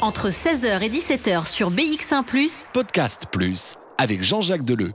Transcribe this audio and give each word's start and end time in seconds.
Entre 0.00 0.28
16h 0.28 0.80
et 0.82 0.90
17h 0.90 1.46
sur 1.48 1.72
BX1⁇ 1.72 2.24
Podcast 2.72 3.26
Plus, 3.32 3.78
avec 3.98 4.22
Jean-Jacques 4.22 4.64
Deleu. 4.64 4.92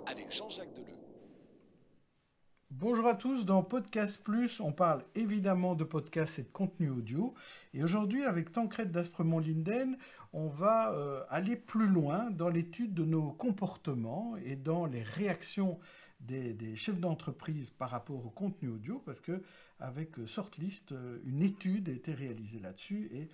Bonjour 2.72 3.08
à 3.08 3.14
tous, 3.14 3.44
dans 3.44 3.64
Podcast 3.64 4.22
Plus, 4.24 4.62
on 4.62 4.72
parle 4.72 5.04
évidemment 5.16 5.76
de 5.76 5.84
podcasts 5.84 6.40
et 6.40 6.44
de 6.44 6.48
contenu 6.54 6.90
audio. 6.90 7.34
Et 7.74 7.84
aujourd'hui, 7.84 8.24
avec 8.24 8.54
Tancred 8.54 8.92
d'Aspremont-Linden, 8.92 9.98
on 10.32 10.48
va 10.48 10.94
euh, 10.94 11.22
aller 11.30 11.58
plus 11.58 11.88
loin 11.88 12.32
dans 12.32 12.48
l'étude 12.48 12.94
de 12.94 13.04
nos 13.04 13.34
comportements 13.34 14.38
et 14.46 14.56
dans 14.56 14.86
les 14.86 15.04
réactions 15.04 15.80
des, 16.22 16.78
chefs 16.78 17.02
d'entreprise 17.02 17.72
par 17.72 17.90
rapport 17.90 18.26
au 18.26 18.30
contenu 18.30 18.70
audio, 18.70 19.02
parce 19.06 19.20
que 19.20 19.42
avec 19.82 20.12
Sortlist, 20.28 20.94
euh, 20.94 21.20
une 21.26 21.42
étude 21.42 21.90
a 21.90 21.92
été 21.92 22.14
réalisée 22.14 22.60
là-dessus 22.60 23.10
et 23.14 23.28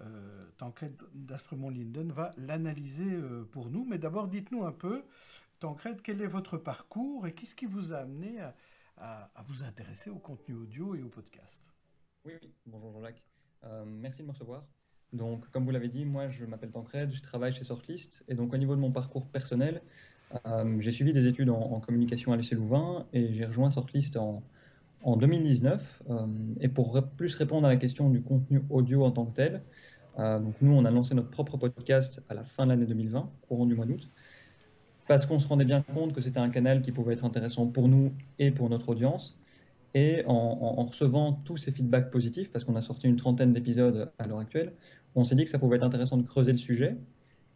euh, 0.00 0.46
Tancred 0.58 0.94
d'Aspremont-Linden 1.14 2.12
va 2.12 2.30
l'analyser 2.36 3.12
euh, 3.12 3.44
pour 3.50 3.70
nous. 3.70 3.84
Mais 3.84 3.98
d'abord, 3.98 4.28
dites-nous 4.28 4.64
un 4.64 4.72
peu, 4.72 5.02
Tancred, 5.58 6.00
quel 6.02 6.22
est 6.22 6.26
votre 6.26 6.56
parcours 6.56 7.26
et 7.26 7.32
qu'est-ce 7.32 7.54
qui 7.54 7.66
vous 7.66 7.92
a 7.92 7.98
amené 7.98 8.40
à, 8.40 9.28
vous 9.46 9.62
intéresser 9.62 10.10
au 10.10 10.18
contenu 10.18 10.54
audio 10.54 10.94
et 10.94 11.02
au 11.02 11.08
podcast? 11.08 11.72
Oui, 12.24 12.32
bonjour 12.66 12.92
Jean-Jacques. 12.92 13.22
Euh, 13.64 13.84
merci 13.86 14.22
de 14.22 14.26
me 14.26 14.32
recevoir. 14.32 14.64
Donc, 15.12 15.48
comme 15.50 15.64
vous 15.64 15.70
l'avez 15.70 15.88
dit, 15.88 16.04
moi, 16.04 16.28
je 16.28 16.44
m'appelle 16.44 16.70
Tancred, 16.70 17.12
je 17.12 17.22
travaille 17.22 17.52
chez 17.52 17.64
Sortlist. 17.64 18.24
Et 18.28 18.34
donc, 18.34 18.52
au 18.52 18.56
niveau 18.56 18.74
de 18.76 18.80
mon 18.80 18.92
parcours 18.92 19.28
personnel, 19.28 19.82
j'ai 20.80 20.92
suivi 20.92 21.12
des 21.12 21.26
études 21.26 21.48
en, 21.48 21.80
communication 21.80 22.32
à 22.32 22.36
l'UC 22.36 22.50
Louvain 22.50 23.06
et 23.14 23.32
j'ai 23.32 23.46
rejoint 23.46 23.70
Sortlist 23.70 24.18
en, 24.18 24.42
en 25.02 25.16
2019. 25.16 26.02
et 26.60 26.68
pour 26.68 27.02
plus 27.16 27.34
répondre 27.34 27.66
à 27.66 27.70
la 27.70 27.76
question 27.76 28.10
du 28.10 28.22
contenu 28.22 28.62
audio 28.70 29.04
en 29.04 29.10
tant 29.10 29.26
que 29.26 29.34
tel, 29.34 29.62
euh, 30.18 30.38
donc 30.40 30.54
nous, 30.60 30.72
on 30.72 30.84
a 30.84 30.90
lancé 30.90 31.14
notre 31.14 31.30
propre 31.30 31.56
podcast 31.56 32.22
à 32.28 32.34
la 32.34 32.44
fin 32.44 32.64
de 32.64 32.70
l'année 32.70 32.86
2020, 32.86 33.30
courant 33.48 33.66
du 33.66 33.74
mois 33.74 33.86
d'août, 33.86 34.10
parce 35.06 35.26
qu'on 35.26 35.38
se 35.38 35.46
rendait 35.46 35.64
bien 35.64 35.82
compte 35.82 36.12
que 36.12 36.20
c'était 36.20 36.40
un 36.40 36.50
canal 36.50 36.82
qui 36.82 36.92
pouvait 36.92 37.14
être 37.14 37.24
intéressant 37.24 37.66
pour 37.66 37.88
nous 37.88 38.12
et 38.38 38.50
pour 38.50 38.68
notre 38.68 38.88
audience. 38.88 39.38
Et 39.94 40.22
en, 40.26 40.84
recevant 40.84 41.32
tous 41.32 41.56
ces 41.56 41.72
feedbacks 41.72 42.10
positifs, 42.10 42.52
parce 42.52 42.64
qu'on 42.64 42.76
a 42.76 42.82
sorti 42.82 43.08
une 43.08 43.16
trentaine 43.16 43.52
d'épisodes 43.52 44.12
à 44.18 44.26
l'heure 44.26 44.38
actuelle, 44.38 44.74
on 45.14 45.24
s'est 45.24 45.34
dit 45.34 45.44
que 45.44 45.50
ça 45.50 45.58
pouvait 45.58 45.76
être 45.76 45.84
intéressant 45.84 46.18
de 46.18 46.24
creuser 46.24 46.52
le 46.52 46.58
sujet. 46.58 46.96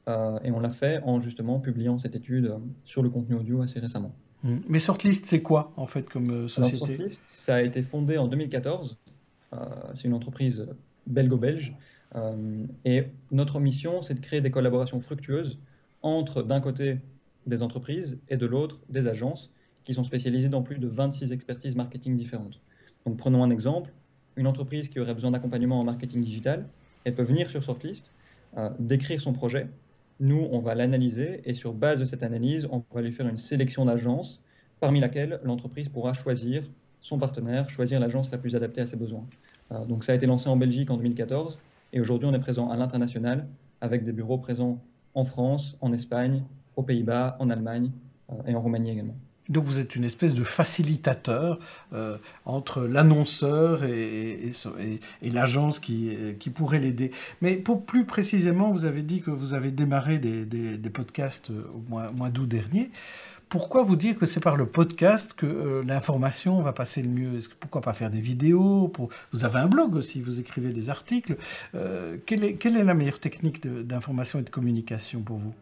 Euh, 0.08 0.38
et 0.42 0.50
on 0.50 0.58
l'a 0.58 0.70
fait 0.70 1.00
en 1.04 1.20
justement 1.20 1.60
publiant 1.60 1.98
cette 1.98 2.16
étude 2.16 2.52
sur 2.84 3.02
le 3.02 3.10
contenu 3.10 3.36
audio 3.36 3.60
assez 3.62 3.78
récemment. 3.80 4.14
Mmh. 4.42 4.56
Mais 4.68 4.78
Sortlist, 4.78 5.26
c'est 5.26 5.42
quoi 5.42 5.72
en 5.76 5.86
fait 5.86 6.08
comme 6.08 6.30
euh, 6.30 6.48
société 6.48 6.76
Sortlist, 6.78 7.22
ça 7.26 7.56
a 7.56 7.62
été 7.62 7.82
fondé 7.82 8.18
en 8.18 8.26
2014. 8.28 8.96
c'est 9.94 10.08
une 10.08 10.14
entreprise 10.14 10.66
belgo-belge 11.06 11.74
euh, 12.14 12.66
et 12.84 13.04
notre 13.30 13.60
mission, 13.60 14.02
c'est 14.02 14.14
de 14.14 14.20
créer 14.20 14.40
des 14.40 14.50
collaborations 14.50 15.00
fructueuses 15.00 15.58
entre, 16.02 16.42
d'un 16.42 16.60
côté, 16.60 16.98
des 17.46 17.62
entreprises 17.62 18.18
et 18.28 18.36
de 18.36 18.46
l'autre, 18.46 18.80
des 18.88 19.08
agences 19.08 19.50
qui 19.84 19.94
sont 19.94 20.04
spécialisées 20.04 20.48
dans 20.48 20.62
plus 20.62 20.78
de 20.78 20.86
26 20.86 21.32
expertises 21.32 21.74
marketing 21.74 22.16
différentes. 22.16 22.60
Donc 23.04 23.16
prenons 23.16 23.42
un 23.42 23.50
exemple, 23.50 23.92
une 24.36 24.46
entreprise 24.46 24.88
qui 24.88 25.00
aurait 25.00 25.14
besoin 25.14 25.32
d'accompagnement 25.32 25.80
en 25.80 25.84
marketing 25.84 26.22
digital, 26.22 26.68
elle 27.04 27.14
peut 27.14 27.24
venir 27.24 27.50
sur 27.50 27.64
Sortlist, 27.64 28.12
euh, 28.56 28.70
décrire 28.78 29.20
son 29.20 29.32
projet, 29.32 29.68
nous, 30.20 30.48
on 30.50 30.60
va 30.60 30.74
l'analyser 30.74 31.42
et 31.44 31.54
sur 31.54 31.72
base 31.72 31.98
de 31.98 32.04
cette 32.04 32.22
analyse, 32.22 32.68
on 32.70 32.84
va 32.92 33.02
lui 33.02 33.12
faire 33.12 33.26
une 33.26 33.38
sélection 33.38 33.84
d'agences 33.84 34.42
parmi 34.80 35.00
laquelle 35.00 35.40
l'entreprise 35.44 35.88
pourra 35.88 36.12
choisir 36.12 36.62
son 37.00 37.18
partenaire, 37.18 37.68
choisir 37.68 38.00
l'agence 38.00 38.30
la 38.30 38.38
plus 38.38 38.54
adaptée 38.54 38.80
à 38.80 38.86
ses 38.86 38.96
besoins. 38.96 39.26
Euh, 39.72 39.84
donc 39.86 40.04
ça 40.04 40.12
a 40.12 40.14
été 40.14 40.26
lancé 40.26 40.48
en 40.48 40.56
Belgique 40.56 40.90
en 40.90 40.96
2014 40.96 41.58
et 41.92 42.00
aujourd'hui, 42.00 42.28
on 42.28 42.32
est 42.32 42.40
présent 42.40 42.70
à 42.70 42.76
l'international 42.76 43.48
avec 43.80 44.04
des 44.04 44.12
bureaux 44.12 44.38
présents 44.38 44.82
en 45.14 45.24
France, 45.24 45.76
en 45.80 45.92
Espagne, 45.92 46.42
aux 46.76 46.82
Pays-Bas, 46.82 47.36
en 47.38 47.50
Allemagne 47.50 47.90
euh, 48.30 48.34
et 48.46 48.54
en 48.54 48.60
Roumanie 48.60 48.90
également. 48.90 49.16
Donc 49.48 49.64
vous 49.64 49.80
êtes 49.80 49.96
une 49.96 50.04
espèce 50.04 50.34
de 50.34 50.44
facilitateur 50.44 51.58
euh, 51.92 52.16
entre 52.44 52.82
l'annonceur 52.82 53.84
et, 53.84 54.52
l'agence 55.22 55.80
qui, 55.80 56.16
qui, 56.38 56.50
pourrait 56.50 56.80
l'aider. 56.80 57.10
Mais 57.40 57.56
pour 57.56 57.84
plus 57.84 58.04
précisément, 58.04 58.72
vous 58.72 58.84
avez 58.84 59.02
dit 59.02 59.20
que 59.20 59.30
vous 59.30 59.54
avez 59.54 59.70
démarré 59.70 60.18
des, 60.18 60.90
podcasts 60.90 61.50
au 61.50 61.82
mois, 61.88 62.30
d'août 62.30 62.48
dernier 62.48 62.90
pourquoi 63.52 63.82
vous 63.82 63.96
dire 63.96 64.16
que 64.16 64.24
c'est 64.24 64.40
par 64.40 64.56
le 64.56 64.64
podcast 64.64 65.34
que 65.34 65.44
euh, 65.44 65.82
l'information 65.86 66.62
va 66.62 66.72
passer 66.72 67.02
le 67.02 67.10
mieux? 67.10 67.38
Pourquoi 67.60 67.82
pas 67.82 67.92
faire 67.92 68.08
des 68.08 68.22
vidéos 68.22 68.90
Vous 69.30 69.44
avez 69.44 69.58
un 69.58 69.66
blog 69.66 69.94
aussi, 69.94 70.22
vous 70.22 70.40
écrivez 70.40 70.72
des 70.72 70.88
articles. 70.88 71.36
Euh, 71.74 72.16
quelle, 72.24 72.44
est, 72.44 72.82
la 72.82 72.94
meilleure 72.94 73.18
technique 73.18 73.66
d'information 73.66 74.38
et 74.38 74.42
de 74.42 74.48
communication 74.48 75.20
pour 75.20 75.36
vous? 75.36 75.52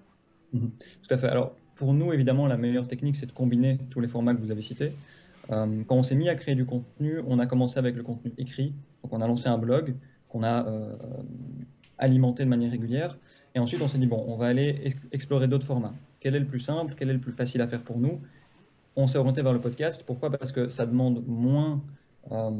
Mhm. 0.52 0.70
Tout 1.02 1.14
à 1.14 1.18
fait. 1.18 1.26
Alors, 1.26 1.52
pour 1.80 1.92
nous, 1.92 2.12
évidemment, 2.12 2.46
la 2.46 2.56
meilleure 2.56 2.86
technique, 2.86 3.16
c'est 3.16 3.26
de 3.26 3.32
combiner 3.32 3.78
tous 3.90 4.00
les 4.00 4.08
formats 4.08 4.34
que 4.34 4.40
vous 4.40 4.52
avez 4.52 4.62
cités. 4.62 4.92
Euh, 5.50 5.82
quand 5.88 5.96
on 5.96 6.04
s'est 6.04 6.14
mis 6.14 6.28
à 6.28 6.36
créer 6.36 6.54
du 6.54 6.64
contenu, 6.64 7.18
on 7.26 7.40
a 7.40 7.46
commencé 7.46 7.78
avec 7.78 7.96
le 7.96 8.04
contenu 8.04 8.32
écrit. 8.38 8.72
Donc, 9.02 9.12
on 9.12 9.20
a 9.20 9.26
lancé 9.26 9.48
un 9.48 9.58
blog 9.58 9.96
qu'on 10.28 10.44
a 10.44 10.64
alimenté 11.98 12.44
de 12.44 12.48
manière 12.48 12.70
régulière. 12.70 13.18
Et 13.56 13.58
ensuite, 13.58 13.82
on 13.82 13.88
s'est 13.88 13.98
dit, 13.98 14.06
bon, 14.06 14.24
on 14.28 14.36
va 14.36 14.46
aller 14.46 14.94
explorer 15.10 15.48
d'autres 15.48 15.66
formats 15.66 15.94
quel 16.20 16.34
est 16.34 16.40
le 16.40 16.46
plus 16.46 16.60
simple, 16.60 16.94
quel 16.96 17.10
est 17.10 17.14
le 17.14 17.20
plus 17.20 17.32
facile 17.32 17.62
à 17.62 17.66
faire 17.66 17.82
pour 17.82 17.98
nous? 17.98 18.20
On 18.94 19.06
s'est 19.06 19.18
orienté 19.18 19.42
vers 19.42 19.54
le 19.54 19.60
podcast. 19.60 20.04
Pourquoi? 20.06 20.30
Parce 20.30 20.52
que 20.52 20.68
ça 20.68 20.86
demande 20.86 21.24
moins 21.26 21.82
euh, 22.30 22.50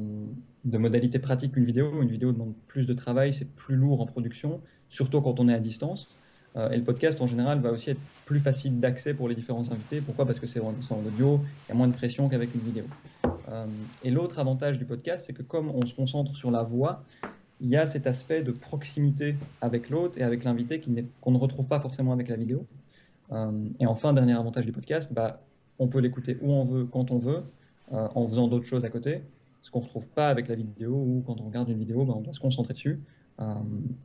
de 0.65 0.79
modalités 0.79 1.19
pratiques 1.19 1.53
qu'une 1.53 1.65
vidéo. 1.65 2.03
Une 2.03 2.09
vidéo 2.09 2.33
demande 2.33 2.55
plus 2.67 2.87
de 2.87 2.95
travail, 2.95 3.35
c'est 3.35 3.49
plus 3.55 3.77
lourd 3.77 4.01
en 4.01 4.07
production, 4.07 4.61
surtout 4.89 5.21
quand 5.21 5.39
on 5.39 5.49
est 5.49 5.55
à 5.55 5.61
distance. 5.61 6.09
Euh, 6.57 6.71
et 6.71 6.77
le 6.77 6.85
podcast, 6.85 7.21
en 7.21 7.27
général, 7.27 7.61
va 7.61 7.71
aussi 7.71 7.91
être 7.91 8.01
plus 8.25 8.41
facile 8.41 8.81
d'accès 8.81 9.15
pour 9.15 9.29
les 9.29 9.35
différents 9.35 9.71
invités. 9.71 10.01
Pourquoi? 10.01 10.27
Parce 10.27 10.41
que 10.41 10.47
c'est 10.47 10.61
en, 10.61 10.75
audio, 11.07 11.41
il 11.67 11.69
y 11.71 11.73
a 11.73 11.75
moins 11.75 11.89
de 11.89 11.95
pression 11.95 12.29
qu'avec 12.29 12.55
une 12.55 12.61
vidéo. 12.61 12.85
Euh, 13.49 13.67
et 14.03 14.11
l'autre 14.11 14.39
avantage 14.39 14.79
du 14.79 14.85
podcast, 14.85 15.27
c'est 15.27 15.33
que 15.33 15.43
comme 15.43 15.71
on 15.71 15.87
se 15.87 15.95
concentre 15.95 16.37
sur 16.37 16.51
la 16.51 16.63
voix, 16.63 17.05
il 17.61 17.69
y 17.69 17.77
a 17.77 17.87
cet 17.87 18.07
aspect 18.07 18.43
de 18.43 18.53
proximité 18.53 19.37
avec 19.61 19.91
l'autre 19.91 20.19
et 20.19 20.23
avec 20.23 20.45
l'invité 20.45 20.81
qu'on 21.21 21.31
ne 21.31 21.39
retrouve 21.39 21.69
pas 21.69 21.79
forcément 21.79 22.13
avec 22.13 22.29
la 22.29 22.37
vidéo. 22.37 22.67
Euh, 23.33 23.69
et 23.79 23.87
enfin, 23.87 24.13
dernier 24.13 24.33
avantage 24.33 24.67
du 24.67 24.73
podcast, 24.73 25.13
bah, 25.13 25.43
on 25.79 25.87
peut 25.87 26.01
l'écouter 26.01 26.37
où 26.41 26.53
on 26.53 26.65
veut, 26.65 26.85
quand 26.85 27.11
on 27.11 27.19
veut, 27.19 27.43
en 27.93 28.25
faisant 28.29 28.47
d'autres 28.47 28.67
choses 28.67 28.85
à 28.85 28.89
côté, 28.89 29.21
ce 29.63 29.71
qu'on 29.73 29.81
ne 29.81 29.85
retrouve 29.85 30.09
pas 30.11 30.29
avec 30.29 30.47
la 30.47 30.55
vidéo, 30.55 30.93
ou 30.95 31.25
quand 31.27 31.41
on 31.41 31.47
regarde 31.47 31.69
une 31.69 31.79
vidéo, 31.79 32.05
bah, 32.05 32.15
on 32.17 32.21
doit 32.21 32.33
se 32.33 32.39
concentrer 32.39 32.73
dessus. 32.73 33.01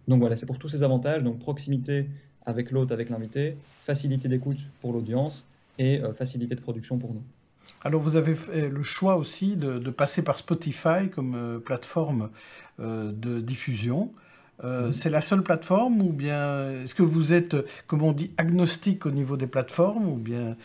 Donc 0.08 0.20
voilà, 0.20 0.36
c'est 0.36 0.46
pour 0.46 0.58
tous 0.58 0.70
ces 0.70 0.82
avantages, 0.82 1.24
donc 1.24 1.40
proximité 1.40 2.10
avec 2.46 2.72
l'hôte, 2.72 2.92
avec 2.92 3.10
l'invité, 3.10 3.58
facilité 3.84 4.28
d'écoute 4.28 4.60
pour 4.82 4.94
l'audience 4.94 5.46
et 5.78 6.02
facilité 6.14 6.56
de 6.56 6.62
production 6.62 6.98
pour 6.98 7.14
nous. 7.14 7.24
Alors 7.84 8.02
vous 8.02 8.16
avez 8.16 8.36
fait 8.36 8.70
le 8.70 8.84
choix 8.84 9.18
aussi 9.18 9.58
de, 9.58 9.90
passer 9.90 10.22
par 10.22 10.38
Spotify 10.38 11.10
comme 11.12 11.62
plateforme 11.64 12.30
de 12.80 13.42
diffusion. 13.42 14.12
Euh, 14.64 14.88
mhm. 14.88 14.94
C'est 14.94 15.10
la 15.10 15.22
seule 15.22 15.44
plateforme 15.44 16.02
ou 16.02 16.12
bien 16.12 16.72
est-ce 16.84 16.96
que 16.96 17.04
vous 17.04 17.34
êtes, 17.34 17.56
comme 17.88 18.02
on 18.04 18.14
dit, 18.14 18.32
agnostique 18.38 19.06
au 19.06 19.12
niveau 19.12 19.38
des 19.38 19.48
plateformes 19.48 20.08
ou 20.08 20.16
bien 20.16 20.56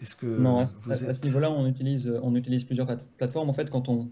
est-ce 0.00 0.14
que 0.14 0.26
non 0.26 0.58
à, 0.60 0.66
ce 0.66 1.22
niveau-là 1.22 1.50
on 1.50 1.66
utilise 1.66 2.12
on 2.22 2.34
utilise 2.34 2.64
plusieurs 2.64 2.86
plateformes. 3.16 3.50
En 3.50 3.54
fait, 3.54 3.70
quand 3.70 3.88
on 3.88 4.08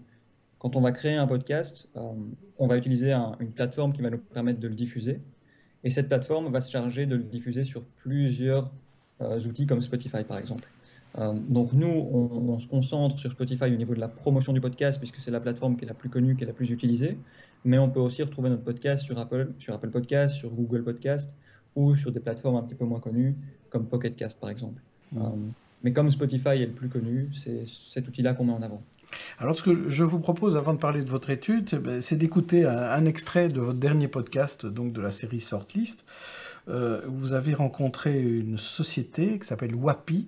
quand 0.59 0.75
on 0.75 0.81
va 0.81 0.91
créer 0.91 1.15
un 1.15 1.27
podcast, 1.27 1.89
euh, 1.95 2.01
on 2.57 2.67
va 2.67 2.77
utiliser 2.77 3.13
une 3.13 3.51
plateforme 3.51 3.93
qui 3.93 4.01
va 4.01 4.09
nous 4.09 4.17
permettre 4.17 4.59
de 4.59 4.67
le 4.67 4.73
diffuser 4.73 5.21
et 5.85 5.91
cette 5.91 6.07
plateforme 6.07 6.51
va 6.51 6.59
se 6.59 6.69
charger 6.69 7.05
de 7.05 7.15
le 7.15 7.23
diffuser 7.23 7.63
sur 7.63 7.83
plusieurs 7.83 8.69
euh, 9.21 9.39
outils 9.41 9.65
comme 9.65 9.81
Spotify 9.81 10.25
par 10.25 10.37
exemple. 10.37 10.69
donc 11.47 11.71
nous, 11.71 11.87
on, 11.87 12.49
on, 12.49 12.59
se 12.59 12.67
concentre 12.67 13.17
sur 13.17 13.31
Spotify 13.31 13.65
au 13.65 13.77
niveau 13.77 13.95
de 13.95 14.01
la 14.01 14.09
promotion 14.09 14.51
du 14.51 14.59
podcast 14.59 14.99
puisque 14.99 15.17
c'est 15.17 15.31
la 15.31 15.39
plateforme 15.39 15.77
qui 15.77 15.85
est 15.85 15.87
la 15.87 15.93
plus 15.93 16.09
connue, 16.09 16.35
qui 16.35 16.43
est 16.43 16.47
la 16.47 16.53
plus 16.53 16.71
utilisée 16.71 17.17
mais 17.65 17.79
on 17.79 17.89
peut 17.89 17.99
aussi 17.99 18.21
retrouver 18.21 18.49
notre 18.49 18.63
podcast 18.63 19.03
sur 19.03 19.17
Apple, 19.17 19.51
sur 19.59 19.73
Apple 19.73 19.89
Podcast, 19.89 20.35
sur 20.35 20.51
Google 20.51 20.83
Podcast 20.83 21.31
ou 21.75 21.95
sur 21.95 22.11
des 22.11 22.19
plateformes 22.19 22.55
un 22.55 22.61
petit 22.61 22.75
peu 22.75 22.85
moins 22.85 22.99
connues 22.99 23.35
comme 23.69 23.87
Pocket 23.87 24.15
Cast 24.15 24.39
par 24.39 24.51
exemple. 24.51 24.81
Mmh. 25.11 25.21
Euh, 25.21 25.29
mais 25.83 25.91
comme 25.91 26.09
Spotify 26.09 26.61
est 26.61 26.67
le 26.67 26.71
plus 26.71 26.89
connu, 26.89 27.29
c'est 27.33 27.67
cet 27.67 28.07
outil-là 28.07 28.33
qu'on 28.33 28.45
met 28.45 28.53
en 28.53 28.61
avant. 28.61 28.81
Alors, 29.39 29.55
ce 29.55 29.63
que 29.63 29.89
je 29.89 30.03
vous 30.03 30.19
propose, 30.19 30.55
avant 30.55 30.73
de 30.73 30.79
parler 30.79 31.03
de 31.03 31.09
votre 31.09 31.29
étude, 31.29 31.69
c'est 32.01 32.15
d'écouter 32.15 32.65
un, 32.65 33.05
extrait 33.05 33.47
de 33.47 33.59
votre 33.59 33.79
dernier 33.79 34.07
podcast, 34.07 34.65
donc 34.65 34.93
de 34.93 35.01
la 35.01 35.11
série 35.11 35.39
Sortlist. 35.39 36.05
Euh, 36.67 37.01
vous 37.07 37.33
avez 37.33 37.53
rencontré 37.53 38.19
une 38.19 38.57
société 38.57 39.37
qui 39.37 39.45
s'appelle 39.45 39.75
Wapi, 39.75 40.27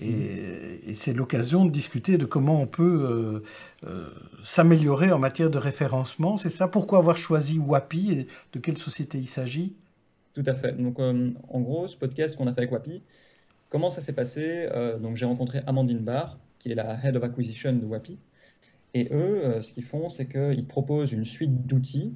et, 0.00 0.94
c'est 0.94 1.12
l'occasion 1.12 1.64
de 1.64 1.70
discuter 1.70 2.18
de 2.18 2.24
comment 2.24 2.60
on 2.60 2.66
peut 2.66 3.42
euh, 3.84 3.88
euh, 3.88 4.08
s'améliorer 4.42 5.10
en 5.10 5.18
matière 5.18 5.50
de 5.50 5.58
référencement. 5.58 6.36
C'est 6.36 6.50
ça 6.50 6.68
Pourquoi 6.68 6.98
avoir 6.98 7.16
choisi 7.16 7.58
Wapi 7.58 8.12
et 8.12 8.26
de 8.52 8.58
quelle 8.60 8.78
société 8.78 9.18
il 9.18 9.26
s'agit? 9.26 9.74
Tout 10.34 10.44
à 10.46 10.54
fait. 10.54 10.72
Donc, 10.72 11.00
en 11.00 11.60
gros, 11.60 11.88
ce 11.88 11.96
podcast 11.96 12.36
qu'on 12.36 12.46
a 12.46 12.52
fait 12.52 12.60
avec 12.60 12.72
Wapi, 12.72 13.02
comment 13.70 13.90
ça 13.90 14.00
s'est 14.00 14.12
passé? 14.12 14.68
Donc, 15.00 15.16
j'ai 15.16 15.26
rencontré 15.26 15.62
Amandine 15.66 15.98
Barr, 15.98 16.38
qui 16.60 16.70
est 16.70 16.74
la 16.76 17.04
Head 17.04 17.16
of 17.16 17.24
Acquisition 17.24 17.72
de 17.72 17.84
Wapi. 17.84 18.18
Et 18.98 19.08
eux, 19.12 19.62
ce 19.62 19.72
qu'ils 19.72 19.84
font, 19.84 20.10
c'est 20.10 20.26
qu'ils 20.26 20.66
proposent 20.66 21.12
une 21.12 21.24
suite 21.24 21.68
d'outils 21.68 22.12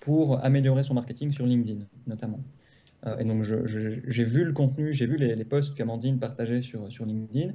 pour 0.00 0.44
améliorer 0.44 0.82
son 0.82 0.92
marketing 0.92 1.32
sur 1.32 1.46
LinkedIn, 1.46 1.86
notamment. 2.06 2.40
et 3.18 3.24
donc, 3.24 3.44
j'ai 3.44 4.24
vu 4.24 4.44
le 4.44 4.52
contenu, 4.52 4.92
j'ai 4.92 5.06
vu 5.06 5.16
les, 5.16 5.44
posts 5.44 5.74
qu'Amandine 5.74 6.18
partageait 6.18 6.60
sur, 6.60 7.06
LinkedIn. 7.06 7.54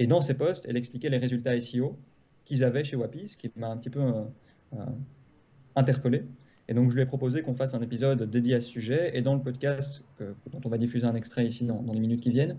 Et 0.00 0.08
dans 0.08 0.20
ces 0.20 0.34
posts, 0.34 0.66
elle 0.68 0.76
expliquait 0.76 1.10
les 1.10 1.18
résultats 1.18 1.60
SEO 1.60 1.96
qu'ils 2.44 2.64
avaient 2.64 2.82
chez 2.82 2.96
Wapi, 2.96 3.28
ce 3.28 3.36
qui 3.36 3.52
m'a 3.54 3.68
un 3.68 3.76
petit 3.76 3.90
peu 3.90 4.00
interpellé. 5.76 6.24
Et 6.66 6.74
donc, 6.74 6.90
je 6.90 6.96
lui 6.96 7.02
ai 7.02 7.06
proposé 7.06 7.42
qu'on 7.42 7.54
fasse 7.54 7.74
un 7.74 7.82
épisode 7.82 8.28
dédié 8.28 8.56
à 8.56 8.60
ce 8.60 8.68
sujet. 8.68 9.16
Et 9.16 9.22
dans 9.22 9.34
le 9.34 9.40
podcast, 9.40 10.02
dont 10.18 10.60
on 10.64 10.68
va 10.68 10.78
diffuser 10.78 11.06
un 11.06 11.14
extrait 11.14 11.46
ici 11.46 11.64
dans, 11.64 11.84
les 11.92 12.00
minutes 12.00 12.20
qui 12.20 12.32
viennent, 12.32 12.56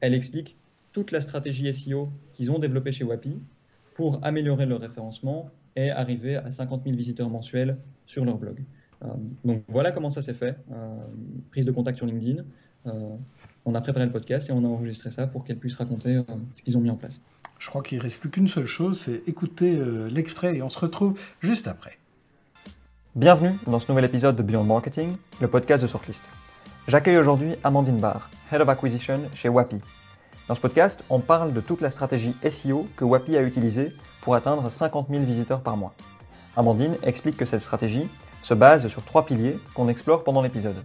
elle 0.00 0.14
explique 0.14 0.56
toute 0.92 1.12
la 1.12 1.20
stratégie 1.20 1.72
SEO 1.74 2.08
qu'ils 2.32 2.50
ont 2.50 2.58
développée 2.58 2.92
chez 2.92 3.04
Wapi 3.04 3.36
pour 3.94 4.18
améliorer 4.22 4.66
leur 4.66 4.80
référencement 4.80 5.50
et 5.76 5.90
arriver 5.90 6.36
à 6.36 6.50
50 6.50 6.84
000 6.84 6.96
visiteurs 6.96 7.30
mensuels 7.30 7.78
sur 8.06 8.24
leur 8.24 8.36
blog. 8.36 8.64
Euh, 9.02 9.08
donc 9.44 9.62
voilà 9.68 9.92
comment 9.92 10.10
ça 10.10 10.22
s'est 10.22 10.34
fait. 10.34 10.56
Euh, 10.72 10.96
prise 11.50 11.64
de 11.64 11.72
contact 11.72 11.96
sur 11.96 12.06
LinkedIn. 12.06 12.42
Euh, 12.86 12.90
on 13.64 13.74
a 13.74 13.80
préparé 13.80 14.04
le 14.04 14.12
podcast 14.12 14.50
et 14.50 14.52
on 14.52 14.64
a 14.64 14.68
enregistré 14.68 15.10
ça 15.10 15.26
pour 15.26 15.44
qu'elle 15.44 15.58
puisse 15.58 15.76
raconter 15.76 16.20
ce 16.52 16.62
qu'ils 16.62 16.76
ont 16.76 16.80
mis 16.80 16.90
en 16.90 16.96
place. 16.96 17.22
Je 17.58 17.68
crois 17.70 17.82
qu'il 17.82 17.98
ne 17.98 18.02
reste 18.02 18.20
plus 18.20 18.30
qu'une 18.30 18.48
seule 18.48 18.66
chose, 18.66 19.00
c'est 19.00 19.26
écouter 19.26 19.80
l'extrait 20.10 20.56
et 20.56 20.62
on 20.62 20.68
se 20.68 20.78
retrouve 20.78 21.18
juste 21.40 21.66
après. 21.66 21.96
Bienvenue 23.16 23.52
dans 23.66 23.80
ce 23.80 23.90
nouvel 23.90 24.04
épisode 24.04 24.36
de 24.36 24.42
Beyond 24.42 24.64
Marketing, 24.64 25.16
le 25.40 25.48
podcast 25.48 25.82
de 25.82 25.86
Sortlist. 25.86 26.20
J'accueille 26.88 27.16
aujourd'hui 27.16 27.54
Amandine 27.62 28.00
Barr, 28.00 28.28
Head 28.52 28.60
of 28.60 28.68
Acquisition 28.68 29.20
chez 29.34 29.48
Wapi. 29.48 29.76
Dans 30.46 30.54
ce 30.54 30.60
podcast, 30.60 31.02
on 31.08 31.20
parle 31.20 31.54
de 31.54 31.60
toute 31.62 31.80
la 31.80 31.90
stratégie 31.90 32.36
SEO 32.50 32.86
que 32.96 33.04
Wapi 33.06 33.34
a 33.34 33.42
utilisée 33.42 33.94
pour 34.20 34.34
atteindre 34.34 34.68
50 34.68 35.08
000 35.08 35.22
visiteurs 35.22 35.62
par 35.62 35.78
mois. 35.78 35.94
Amandine 36.54 36.98
explique 37.02 37.38
que 37.38 37.46
cette 37.46 37.62
stratégie 37.62 38.10
se 38.42 38.52
base 38.52 38.86
sur 38.88 39.02
trois 39.02 39.24
piliers 39.24 39.58
qu'on 39.72 39.88
explore 39.88 40.22
pendant 40.22 40.42
l'épisode. 40.42 40.76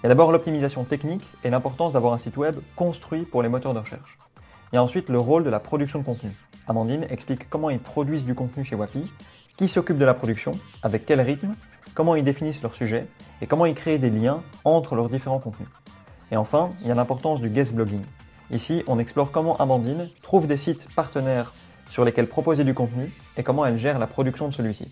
Il 0.00 0.02
y 0.02 0.06
a 0.06 0.08
d'abord 0.08 0.32
l'optimisation 0.32 0.82
technique 0.82 1.22
et 1.44 1.50
l'importance 1.50 1.92
d'avoir 1.92 2.12
un 2.12 2.18
site 2.18 2.36
web 2.36 2.56
construit 2.74 3.22
pour 3.22 3.40
les 3.44 3.48
moteurs 3.48 3.72
de 3.72 3.78
recherche. 3.78 4.18
Il 4.72 4.74
y 4.74 4.78
a 4.78 4.82
ensuite 4.82 5.08
le 5.10 5.20
rôle 5.20 5.44
de 5.44 5.50
la 5.50 5.60
production 5.60 6.00
de 6.00 6.04
contenu. 6.04 6.32
Amandine 6.66 7.06
explique 7.08 7.48
comment 7.48 7.70
ils 7.70 7.78
produisent 7.78 8.26
du 8.26 8.34
contenu 8.34 8.64
chez 8.64 8.74
Wapi 8.74 9.12
qui 9.56 9.68
s'occupe 9.68 9.98
de 9.98 10.04
la 10.04 10.14
production, 10.14 10.50
avec 10.82 11.06
quel 11.06 11.20
rythme, 11.20 11.54
comment 11.94 12.16
ils 12.16 12.24
définissent 12.24 12.62
leur 12.62 12.74
sujet 12.74 13.06
et 13.40 13.46
comment 13.46 13.64
ils 13.64 13.74
créent 13.76 13.98
des 13.98 14.10
liens 14.10 14.42
entre 14.64 14.96
leurs 14.96 15.08
différents 15.08 15.38
contenus. 15.38 15.68
Et 16.32 16.36
enfin, 16.36 16.70
il 16.82 16.88
y 16.88 16.90
a 16.90 16.96
l'importance 16.96 17.40
du 17.40 17.48
guest 17.48 17.72
blogging. 17.72 18.02
Ici, 18.50 18.82
on 18.86 18.98
explore 18.98 19.30
comment 19.30 19.58
Amandine 19.58 20.08
trouve 20.22 20.46
des 20.46 20.56
sites 20.56 20.88
partenaires 20.94 21.52
sur 21.90 22.02
lesquels 22.04 22.26
proposer 22.26 22.64
du 22.64 22.72
contenu 22.72 23.12
et 23.36 23.42
comment 23.42 23.66
elle 23.66 23.76
gère 23.76 23.98
la 23.98 24.06
production 24.06 24.48
de 24.48 24.54
celui-ci. 24.54 24.88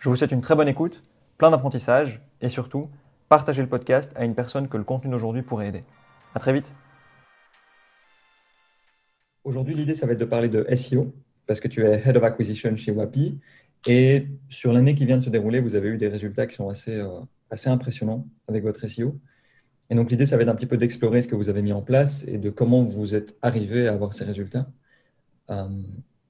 Je 0.00 0.08
vous 0.08 0.16
souhaite 0.16 0.32
une 0.32 0.40
très 0.40 0.56
bonne 0.56 0.66
écoute, 0.66 1.00
plein 1.38 1.52
d'apprentissage 1.52 2.20
et 2.40 2.48
surtout, 2.48 2.88
partagez 3.28 3.62
le 3.62 3.68
podcast 3.68 4.10
à 4.16 4.24
une 4.24 4.34
personne 4.34 4.66
que 4.66 4.76
le 4.76 4.82
contenu 4.82 5.12
d'aujourd'hui 5.12 5.42
pourrait 5.42 5.68
aider. 5.68 5.84
À 6.34 6.40
très 6.40 6.52
vite. 6.52 6.66
Aujourd'hui, 9.44 9.74
l'idée, 9.74 9.94
ça 9.94 10.06
va 10.06 10.14
être 10.14 10.18
de 10.18 10.24
parler 10.24 10.48
de 10.48 10.66
SEO, 10.74 11.14
parce 11.46 11.60
que 11.60 11.68
tu 11.68 11.84
es 11.84 12.02
Head 12.04 12.16
of 12.16 12.24
Acquisition 12.24 12.74
chez 12.74 12.90
Wapi 12.90 13.38
et 13.86 14.26
sur 14.48 14.72
l'année 14.72 14.96
qui 14.96 15.06
vient 15.06 15.18
de 15.18 15.22
se 15.22 15.30
dérouler, 15.30 15.60
vous 15.60 15.76
avez 15.76 15.88
eu 15.88 15.98
des 15.98 16.08
résultats 16.08 16.48
qui 16.48 16.56
sont 16.56 16.68
assez, 16.68 16.96
euh, 16.96 17.20
assez 17.48 17.68
impressionnants 17.68 18.26
avec 18.48 18.64
votre 18.64 18.88
SEO. 18.88 19.20
Et 19.92 19.94
donc 19.94 20.10
l'idée, 20.10 20.24
ça 20.24 20.38
va 20.38 20.42
être 20.42 20.48
un 20.48 20.54
petit 20.54 20.64
peu 20.64 20.78
d'explorer 20.78 21.20
ce 21.20 21.28
que 21.28 21.34
vous 21.34 21.50
avez 21.50 21.60
mis 21.60 21.74
en 21.74 21.82
place 21.82 22.24
et 22.26 22.38
de 22.38 22.48
comment 22.48 22.82
vous 22.82 23.14
êtes 23.14 23.36
arrivé 23.42 23.88
à 23.88 23.92
avoir 23.92 24.14
ces 24.14 24.24
résultats. 24.24 24.66
Euh, 25.50 25.68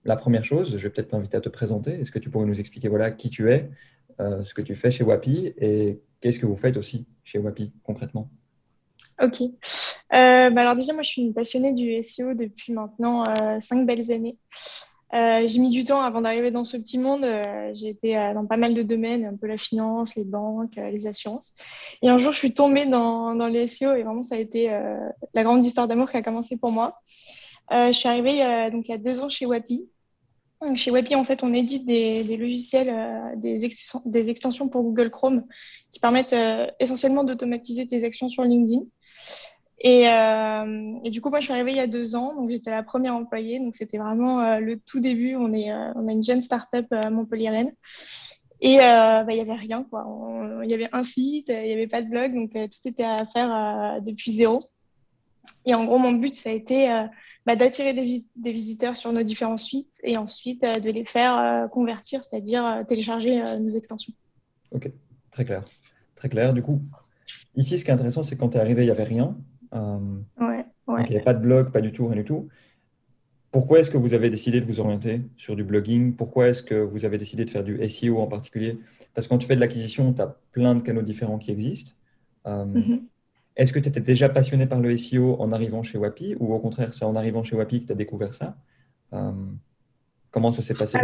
la 0.04 0.16
première 0.16 0.44
chose, 0.44 0.76
je 0.76 0.82
vais 0.82 0.90
peut-être 0.90 1.10
t'inviter 1.10 1.36
à 1.36 1.40
te 1.40 1.48
présenter. 1.48 1.92
Est-ce 1.92 2.10
que 2.10 2.18
tu 2.18 2.28
pourrais 2.28 2.46
nous 2.46 2.58
expliquer 2.58 2.88
voilà, 2.88 3.12
qui 3.12 3.30
tu 3.30 3.52
es, 3.52 3.70
euh, 4.18 4.42
ce 4.42 4.52
que 4.52 4.62
tu 4.62 4.74
fais 4.74 4.90
chez 4.90 5.04
Wapi 5.04 5.52
et 5.58 6.00
qu'est-ce 6.20 6.40
que 6.40 6.46
vous 6.46 6.56
faites 6.56 6.76
aussi 6.76 7.06
chez 7.22 7.38
Wapi 7.38 7.72
concrètement? 7.84 8.28
Ok. 9.22 9.42
bah 10.10 10.16
alors 10.18 10.74
déjà, 10.74 10.92
moi, 10.92 11.04
je 11.04 11.10
suis 11.10 11.22
une 11.22 11.32
passionnée 11.32 11.72
du 11.72 12.02
SEO 12.02 12.34
depuis 12.34 12.72
maintenant 12.72 13.22
cinq 13.60 13.86
belles 13.86 14.10
années. 14.10 14.38
Euh, 15.14 15.46
j'ai 15.46 15.58
mis 15.58 15.68
du 15.68 15.84
temps 15.84 16.00
avant 16.00 16.22
d'arriver 16.22 16.50
dans 16.50 16.64
ce 16.64 16.76
petit 16.76 16.98
monde. 16.98 17.24
Euh, 17.24 17.70
j'ai 17.74 17.88
été 17.88 18.16
euh, 18.16 18.32
dans 18.32 18.46
pas 18.46 18.56
mal 18.56 18.74
de 18.74 18.82
domaines, 18.82 19.24
un 19.26 19.36
peu 19.36 19.46
la 19.46 19.58
finance, 19.58 20.14
les 20.14 20.24
banques, 20.24 20.76
les 20.76 21.06
assurances. 21.06 21.54
Et 22.00 22.08
un 22.08 22.18
jour, 22.18 22.32
je 22.32 22.38
suis 22.38 22.54
tombée 22.54 22.86
dans, 22.86 23.34
dans 23.34 23.46
les 23.46 23.68
SEO 23.68 23.94
et 23.94 24.02
vraiment, 24.02 24.22
ça 24.22 24.36
a 24.36 24.38
été 24.38 24.70
la 25.34 25.44
grande 25.44 25.64
histoire 25.64 25.88
d'amour 25.88 26.10
qui 26.10 26.16
a 26.16 26.22
commencé 26.22 26.56
pour 26.56 26.72
moi. 26.72 26.98
je 27.70 27.92
suis 27.92 28.08
arrivée 28.08 28.70
donc, 28.70 28.88
il 28.88 28.92
y 28.92 28.94
a 28.94 28.98
deux 28.98 29.20
ans 29.20 29.28
chez 29.28 29.46
Wapi. 29.46 29.88
Donc, 30.60 30.76
chez 30.76 30.90
Wapi, 30.90 31.14
en 31.16 31.24
fait, 31.24 31.42
on 31.42 31.52
édite 31.52 31.86
des, 31.86 32.22
des 32.24 32.36
logiciels, 32.36 32.92
des, 33.36 33.68
des, 34.06 34.30
extensions 34.30 34.68
pour 34.68 34.82
Google 34.82 35.10
Chrome 35.10 35.44
qui 35.90 36.00
permettent 36.00 36.36
essentiellement 36.78 37.24
d'automatiser 37.24 37.86
tes 37.86 38.04
actions 38.04 38.28
sur 38.28 38.44
LinkedIn. 38.44 38.84
Et, 39.84 40.08
euh, 40.08 40.94
et, 41.02 41.10
du 41.10 41.20
coup, 41.20 41.28
moi, 41.28 41.40
je 41.40 41.46
suis 41.46 41.52
arrivée 41.52 41.72
il 41.72 41.76
y 41.76 41.80
a 41.80 41.88
deux 41.88 42.14
ans, 42.14 42.36
donc 42.36 42.50
j'étais 42.50 42.70
la 42.70 42.84
première 42.84 43.16
employée. 43.16 43.58
Donc, 43.58 43.74
c'était 43.74 43.98
vraiment 43.98 44.40
euh, 44.40 44.60
le 44.60 44.78
tout 44.78 45.00
début. 45.00 45.34
On, 45.34 45.52
est, 45.52 45.72
euh, 45.72 45.92
on 45.96 46.06
a 46.06 46.12
une 46.12 46.22
jeune 46.22 46.40
start-up 46.40 46.86
à 46.92 47.10
Montpellier-Rennes. 47.10 47.72
Et 48.60 48.78
bah, 48.78 49.24
il 49.28 49.34
n'y 49.34 49.40
avait 49.40 49.54
rien, 49.54 49.82
quoi. 49.82 50.06
Il 50.62 50.70
y 50.70 50.74
avait 50.74 50.88
un 50.92 51.02
site, 51.02 51.48
il 51.48 51.64
n'y 51.64 51.72
avait 51.72 51.88
pas 51.88 52.00
de 52.00 52.08
blog, 52.08 52.32
donc 52.32 52.52
tout 52.52 52.88
était 52.88 53.02
à 53.02 53.26
faire 53.26 54.00
depuis 54.00 54.30
zéro. 54.30 54.62
Et 55.66 55.74
en 55.74 55.84
gros, 55.84 55.98
mon 55.98 56.12
but, 56.12 56.36
ça 56.36 56.50
a 56.50 56.52
été 56.52 56.86
bah, 57.44 57.56
d'attirer 57.56 57.92
des, 57.92 58.52
visiteurs 58.52 58.96
sur 58.96 59.12
nos 59.12 59.24
différents 59.24 59.56
sites 59.56 59.98
et 60.04 60.16
ensuite 60.16 60.62
de 60.62 60.90
les 60.92 61.04
faire 61.04 61.68
convertir, 61.72 62.22
c'est-à-dire 62.22 62.84
télécharger 62.88 63.42
nos 63.58 63.70
extensions. 63.70 64.12
Ok, 64.70 64.92
très 65.32 65.44
clair. 65.44 65.64
Très 66.14 66.28
clair. 66.28 66.54
Du 66.54 66.62
coup, 66.62 66.80
ici, 67.56 67.80
ce 67.80 67.84
qui 67.84 67.90
est 67.90 67.94
intéressant, 67.94 68.22
c'est 68.22 68.36
quand 68.36 68.50
tu 68.50 68.58
es 68.58 68.60
arrivé, 68.60 68.82
il 68.82 68.86
n'y 68.86 68.92
avait 68.92 69.02
rien. 69.02 69.36
Euh, 69.74 69.98
ouais, 70.40 70.64
il 70.88 71.10
n'y 71.10 71.16
avait 71.16 71.24
pas 71.24 71.34
de 71.34 71.40
blog, 71.40 71.70
pas 71.70 71.80
du 71.80 71.92
tout, 71.92 72.06
rien 72.06 72.16
du 72.16 72.24
tout. 72.24 72.48
Pourquoi 73.50 73.80
est-ce 73.80 73.90
que 73.90 73.98
vous 73.98 74.14
avez 74.14 74.30
décidé 74.30 74.60
de 74.60 74.66
vous 74.66 74.80
orienter 74.80 75.22
sur 75.36 75.56
du 75.56 75.64
blogging? 75.64 76.14
Pourquoi 76.14 76.48
est-ce 76.48 76.62
que 76.62 76.74
vous 76.74 77.04
avez 77.04 77.18
décidé 77.18 77.44
de 77.44 77.50
faire 77.50 77.64
du 77.64 77.78
SEO 77.88 78.18
en 78.18 78.26
particulier? 78.26 78.78
Parce 79.14 79.26
que 79.26 79.30
quand 79.30 79.38
tu 79.38 79.46
fais 79.46 79.56
de 79.56 79.60
l'acquisition, 79.60 80.12
tu 80.12 80.22
as 80.22 80.38
plein 80.52 80.74
de 80.74 80.80
canaux 80.80 81.02
différents 81.02 81.38
qui 81.38 81.50
existent. 81.50 81.92
Euh, 82.46 82.64
mhm. 82.64 83.06
Est-ce 83.56 83.74
que 83.74 83.78
tu 83.78 83.88
étais 83.88 84.00
déjà 84.00 84.30
passionné 84.30 84.66
par 84.66 84.80
le 84.80 84.96
SEO 84.96 85.36
en 85.38 85.52
arrivant 85.52 85.82
chez 85.82 85.98
Wapi? 85.98 86.34
Ou 86.40 86.54
au 86.54 86.58
contraire, 86.60 86.94
c'est 86.94 87.04
en 87.04 87.14
arrivant 87.14 87.44
chez 87.44 87.54
Wapi 87.54 87.82
que 87.82 87.86
tu 87.86 87.92
as 87.92 87.96
découvert 87.96 88.32
ça? 88.32 88.56
Euh, 89.12 89.32
Comment 90.32 90.50
ça 90.50 90.62
s'est 90.62 90.74
passé 90.74 90.98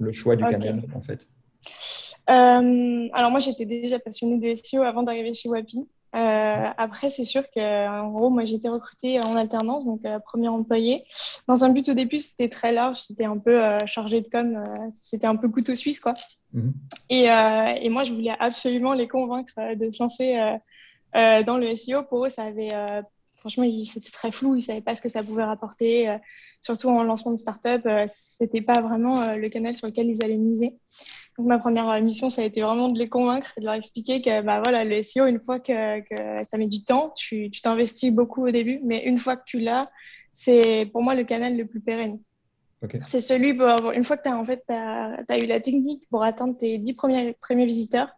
le 0.00 0.12
choix 0.12 0.36
du 0.36 0.44
canal 0.44 0.82
en 0.94 1.00
fait? 1.00 1.26
Alors 2.26 3.30
moi, 3.30 3.40
j'étais 3.40 3.64
déjà 3.64 3.98
passionnée 3.98 4.38
de 4.38 4.54
SEO 4.54 4.82
avant 4.82 5.02
d'arriver 5.02 5.34
chez 5.34 5.48
Wapi. 5.48 5.88
Euh, 6.14 6.70
après, 6.76 7.10
c'est 7.10 7.24
sûr 7.24 7.42
que, 7.50 7.88
en 7.88 8.10
gros, 8.10 8.30
moi, 8.30 8.44
j'ai 8.44 8.54
été 8.54 8.68
recrutée 8.68 9.20
en 9.20 9.36
alternance, 9.36 9.84
donc 9.84 10.04
euh, 10.04 10.18
premier 10.20 10.48
employé. 10.48 11.04
Dans 11.46 11.64
un 11.64 11.70
but 11.70 11.88
au 11.88 11.94
début, 11.94 12.20
c'était 12.20 12.48
très 12.48 12.72
large, 12.72 12.98
c'était 12.98 13.24
un 13.24 13.38
peu 13.38 13.62
euh, 13.62 13.78
chargé 13.86 14.20
de 14.20 14.28
com, 14.28 14.64
c'était 14.94 15.26
un 15.26 15.36
peu 15.36 15.48
couteau 15.48 15.74
suisse, 15.74 16.00
quoi. 16.00 16.14
Mhm. 16.52 16.72
Et, 17.10 17.24
et, 17.24 17.88
moi, 17.90 18.04
je 18.04 18.12
voulais 18.14 18.34
absolument 18.38 18.94
les 18.94 19.08
convaincre 19.08 19.74
de 19.74 19.90
se 19.90 20.02
lancer 20.02 20.58
dans 21.12 21.58
le 21.58 21.74
SEO. 21.76 22.02
Pour 22.04 22.26
eux, 22.26 22.30
ça 22.30 22.44
avait, 22.44 22.70
franchement, 23.36 23.64
c'était 23.84 24.10
très 24.10 24.32
flou, 24.32 24.54
ils 24.54 24.62
savaient 24.62 24.80
pas 24.80 24.94
ce 24.94 25.02
que 25.02 25.08
ça 25.08 25.22
pouvait 25.22 25.44
rapporter. 25.44 26.16
surtout 26.62 26.88
en 26.88 27.02
lancement 27.02 27.32
de 27.32 27.36
start-up, 27.36 27.86
c'était 28.08 28.62
pas 28.62 28.80
vraiment 28.80 29.34
le 29.34 29.48
canal 29.48 29.74
sur 29.74 29.86
lequel 29.88 30.08
ils 30.08 30.24
allaient 30.24 30.36
miser. 30.36 30.78
Donc, 31.38 31.46
ma 31.46 31.58
première 31.58 32.00
mission, 32.02 32.30
ça 32.30 32.42
a 32.42 32.44
été 32.44 32.62
vraiment 32.62 32.88
de 32.88 32.98
les 32.98 33.08
convaincre 33.08 33.52
et 33.56 33.60
de 33.60 33.66
leur 33.66 33.74
expliquer 33.74 34.22
que 34.22 34.42
bah, 34.42 34.60
voilà, 34.62 34.84
le 34.84 35.02
SEO, 35.02 35.26
une 35.26 35.40
fois 35.40 35.60
que, 35.60 36.00
que 36.00 36.44
ça 36.44 36.56
met 36.56 36.66
du 36.66 36.82
temps, 36.82 37.12
tu 37.16 37.50
t'investis 37.62 38.12
beaucoup 38.12 38.46
au 38.46 38.50
début, 38.50 38.80
mais 38.84 39.04
une 39.04 39.18
fois 39.18 39.36
que 39.36 39.44
tu 39.44 39.58
l'as, 39.58 39.90
c'est 40.32 40.88
pour 40.92 41.02
moi 41.02 41.14
le 41.14 41.24
canal 41.24 41.56
le 41.56 41.66
plus 41.66 41.80
pérenne. 41.80 42.20
C'est 43.06 43.20
celui, 43.20 43.54
pour, 43.54 43.90
une 43.92 44.04
fois 44.04 44.16
que 44.16 44.24
tu 44.24 44.28
as, 44.28 44.36
en 44.36 44.44
fait, 44.44 44.62
as, 44.68 45.22
as, 45.28 45.38
eu 45.38 45.46
la 45.46 45.60
technique 45.60 46.06
pour 46.10 46.22
atteindre 46.22 46.56
tes 46.56 46.78
10 46.78 46.94
premiers, 46.94 47.36
premiers 47.40 47.66
visiteurs, 47.66 48.10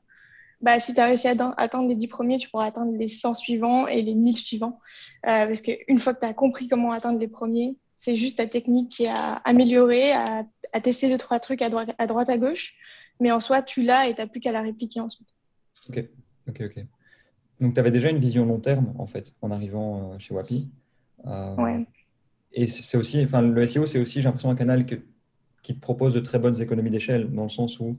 bah, 0.60 0.80
si 0.80 0.94
tu 0.94 1.00
as 1.00 1.06
réussi 1.06 1.28
à 1.28 1.54
atteindre 1.56 1.88
les 1.88 1.94
10 1.94 2.08
premiers, 2.08 2.38
tu 2.38 2.50
pourras 2.50 2.66
atteindre 2.66 2.92
les 2.96 3.08
100 3.08 3.34
suivants 3.34 3.86
et 3.86 4.02
les 4.02 4.14
1000 4.14 4.36
suivants. 4.36 4.80
Euh, 5.26 5.46
parce 5.46 5.62
qu'une 5.62 6.00
fois 6.00 6.14
que 6.14 6.20
tu 6.20 6.26
as 6.26 6.34
compris 6.34 6.68
comment 6.68 6.90
atteindre 6.92 7.20
les 7.20 7.28
premiers, 7.28 7.76
c'est 7.98 8.14
juste 8.14 8.38
ta 8.38 8.46
technique 8.46 8.90
qui 8.90 9.06
a 9.06 9.34
amélioré, 9.44 10.12
à, 10.12 10.46
à 10.72 10.80
tester 10.80 11.08
deux, 11.08 11.18
trois 11.18 11.40
trucs 11.40 11.60
à 11.60 11.68
droite, 11.68 11.90
à 11.98 12.06
droite, 12.06 12.30
à 12.30 12.38
gauche. 12.38 12.74
Mais 13.20 13.32
en 13.32 13.40
soi, 13.40 13.60
tu 13.60 13.82
l'as 13.82 14.08
et 14.08 14.14
tu 14.14 14.20
n'as 14.20 14.28
plus 14.28 14.40
qu'à 14.40 14.52
la 14.52 14.62
répliquer 14.62 15.00
ensuite. 15.00 15.28
Ok, 15.88 16.04
ok, 16.48 16.62
ok. 16.66 16.84
Donc, 17.60 17.74
tu 17.74 17.80
avais 17.80 17.90
déjà 17.90 18.08
une 18.08 18.18
vision 18.18 18.46
long 18.46 18.60
terme, 18.60 18.94
en 18.98 19.06
fait, 19.06 19.34
en 19.42 19.50
arrivant 19.50 20.12
euh, 20.12 20.18
chez 20.20 20.32
Wapi. 20.32 20.68
Euh, 21.26 21.56
ouais. 21.56 21.86
Et 22.52 22.68
c'est 22.68 22.96
aussi, 22.96 23.20
enfin, 23.24 23.42
le 23.42 23.66
SEO, 23.66 23.86
c'est 23.86 23.98
aussi, 23.98 24.20
j'ai 24.20 24.26
l'impression, 24.26 24.48
un 24.48 24.54
canal 24.54 24.86
que, 24.86 24.94
qui 25.64 25.74
te 25.74 25.80
propose 25.80 26.14
de 26.14 26.20
très 26.20 26.38
bonnes 26.38 26.62
économies 26.62 26.90
d'échelle, 26.90 27.28
dans 27.32 27.42
le 27.42 27.48
sens 27.48 27.80
où, 27.80 27.98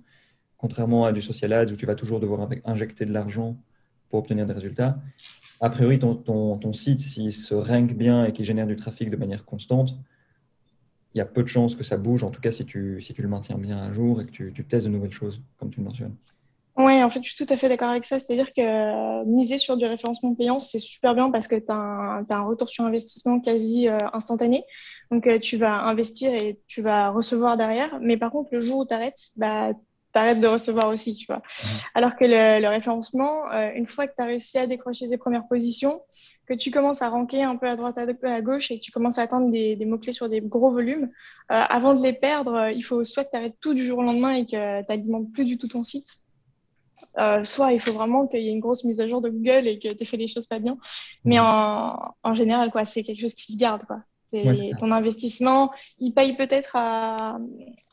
contrairement 0.56 1.04
à 1.04 1.12
du 1.12 1.22
social 1.22 1.52
ads, 1.52 1.74
où 1.74 1.76
tu 1.76 1.86
vas 1.86 1.96
toujours 1.96 2.22
devoir 2.22 2.50
injecter 2.64 3.06
de 3.06 3.12
l'argent 3.12 3.58
pour 4.08 4.20
obtenir 4.20 4.46
des 4.46 4.54
résultats, 4.54 4.98
a 5.62 5.70
priori, 5.70 6.00
ton, 6.00 6.16
ton, 6.16 6.58
ton 6.58 6.74
site, 6.74 7.00
s'il 7.00 7.34
se 7.34 7.54
rank 7.54 7.94
bien 7.94 8.26
et 8.26 8.32
qu'il 8.32 8.46
génère 8.46 8.68
du 8.68 8.76
trafic 8.76 9.10
de 9.10 9.18
manière 9.18 9.46
constante, 9.46 9.96
il 11.14 11.18
y 11.18 11.22
a 11.22 11.26
peu 11.26 11.44
de 11.44 11.48
chances 11.48 11.76
que 11.76 11.84
ça 11.84 11.98
bouge, 11.98 12.24
en 12.24 12.30
tout 12.30 12.42
cas 12.42 12.52
si 12.52 12.66
tu, 12.66 13.02
si 13.02 13.14
tu 13.14 13.22
le 13.22 13.28
maintiens 13.28 13.58
bien 13.58 13.78
à 13.78 13.92
jour 13.92 14.22
et 14.22 14.26
que 14.26 14.32
tu, 14.32 14.54
tu 14.54 14.66
testes 14.66 14.86
de 14.86 14.92
nouvelles 14.92 15.12
choses, 15.12 15.42
comme 15.58 15.70
tu 15.72 15.80
le 15.80 15.86
mentionnes. 15.86 16.16
Oui, 16.80 17.04
en 17.04 17.10
fait, 17.10 17.22
je 17.22 17.34
suis 17.34 17.46
tout 17.46 17.54
à 17.54 17.58
fait 17.58 17.68
d'accord 17.68 17.90
avec 17.90 18.06
ça. 18.06 18.20
C'est-à-dire 18.20 18.54
que 18.54 18.62
euh, 18.62 19.26
miser 19.26 19.58
sur 19.58 19.76
du 19.76 19.86
référencement 19.86 20.34
payant, 20.34 20.62
c'est 20.62 20.80
super 20.80 21.14
bien 21.14 21.30
parce 21.30 21.50
que 21.50 21.56
tu 21.56 21.66
as, 21.68 22.24
un 22.30 22.42
retour 22.44 22.70
sur 22.70 22.86
investissement 22.86 23.42
quasi 23.42 23.90
euh, 23.90 24.08
instantané. 24.14 24.64
Donc, 25.12 25.28
euh, 25.28 25.40
tu 25.40 25.58
vas 25.58 25.84
investir 25.88 26.34
et 26.34 26.62
tu 26.68 26.82
vas 26.82 27.10
recevoir 27.10 27.58
derrière. 27.58 28.00
Mais 28.00 28.16
par 28.16 28.32
contre, 28.32 28.52
le 28.54 28.62
jour 28.62 28.80
où 28.80 28.86
tu 28.86 28.94
arrêtes, 28.94 29.20
bah, 29.36 29.74
t'arrêtes 30.12 30.40
de 30.40 30.48
recevoir 30.48 30.88
aussi, 30.90 31.16
tu 31.16 31.26
vois. 31.28 31.38
Mmh. 31.38 31.68
Alors 31.96 32.16
que 32.16 32.26
le, 32.26 32.68
référencement, 32.68 33.52
euh, 33.52 33.72
une 33.76 33.86
fois 33.86 34.08
que 34.08 34.14
tu 34.16 34.22
as 34.22 34.26
réussi 34.26 34.58
à 34.58 34.68
décrocher 34.68 35.08
des 35.08 35.18
premières 35.18 35.48
positions, 35.48 36.02
que 36.48 36.54
tu 36.54 36.72
commences 36.72 37.02
à 37.02 37.10
ranker 37.10 37.44
un 37.44 37.56
peu 37.56 37.68
à 37.68 37.76
droite, 37.76 37.98
à 37.98 38.42
gauche 38.42 38.72
et 38.72 38.80
que 38.80 38.84
tu 38.84 38.92
commences 38.92 39.20
à 39.20 39.24
atteindre 39.24 39.52
des, 39.52 39.86
mots-clés 39.86 40.14
sur 40.14 40.30
des 40.30 40.42
gros 40.42 40.72
volumes, 40.72 41.12
euh, 41.52 41.62
avant 41.70 41.94
de 41.94 42.02
les 42.02 42.14
perdre, 42.14 42.54
euh, 42.54 42.72
il 42.72 42.82
faut 42.82 43.04
soit 43.04 43.24
que 43.24 43.32
tu 43.32 43.38
arrêtes 43.38 43.58
tout 43.62 43.74
du 43.74 43.86
jour 43.86 44.00
au 44.00 44.04
lendemain 44.04 44.34
et 44.34 44.46
que 44.46 44.82
tu 44.82 44.86
n'alimentes 44.90 45.32
plus 45.32 45.46
du 45.46 45.58
tout 45.58 45.68
ton 45.68 45.84
site, 45.84 46.20
soit 47.44 47.74
il 47.74 47.80
faut 47.80 47.92
vraiment 47.92 48.28
qu'il 48.28 48.42
y 48.42 48.48
ait 48.48 48.52
une 48.52 48.60
grosse 48.60 48.84
mise 48.84 49.02
à 49.02 49.08
jour 49.08 49.22
de 49.22 49.30
Google 49.30 49.68
et 49.68 49.80
que 49.80 49.94
tu 49.94 50.06
fait 50.06 50.18
les 50.18 50.28
choses 50.28 50.48
pas 50.48 50.60
bien. 50.60 50.78
Mais 51.24 51.38
mmh. 51.38 51.44
en, 51.44 52.16
en 52.24 52.36
général, 52.36 52.72
quoi, 52.72 52.86
c'est 52.86 53.04
quelque 53.04 53.22
chose 53.22 53.34
qui 53.34 53.52
se 53.52 53.58
garde. 53.58 53.84
Quoi 53.86 54.02
ton 54.32 54.92
investissement, 54.92 55.72
il 56.00 56.14
paye 56.14 56.36
peut-être 56.36 56.76
à, 56.76 57.40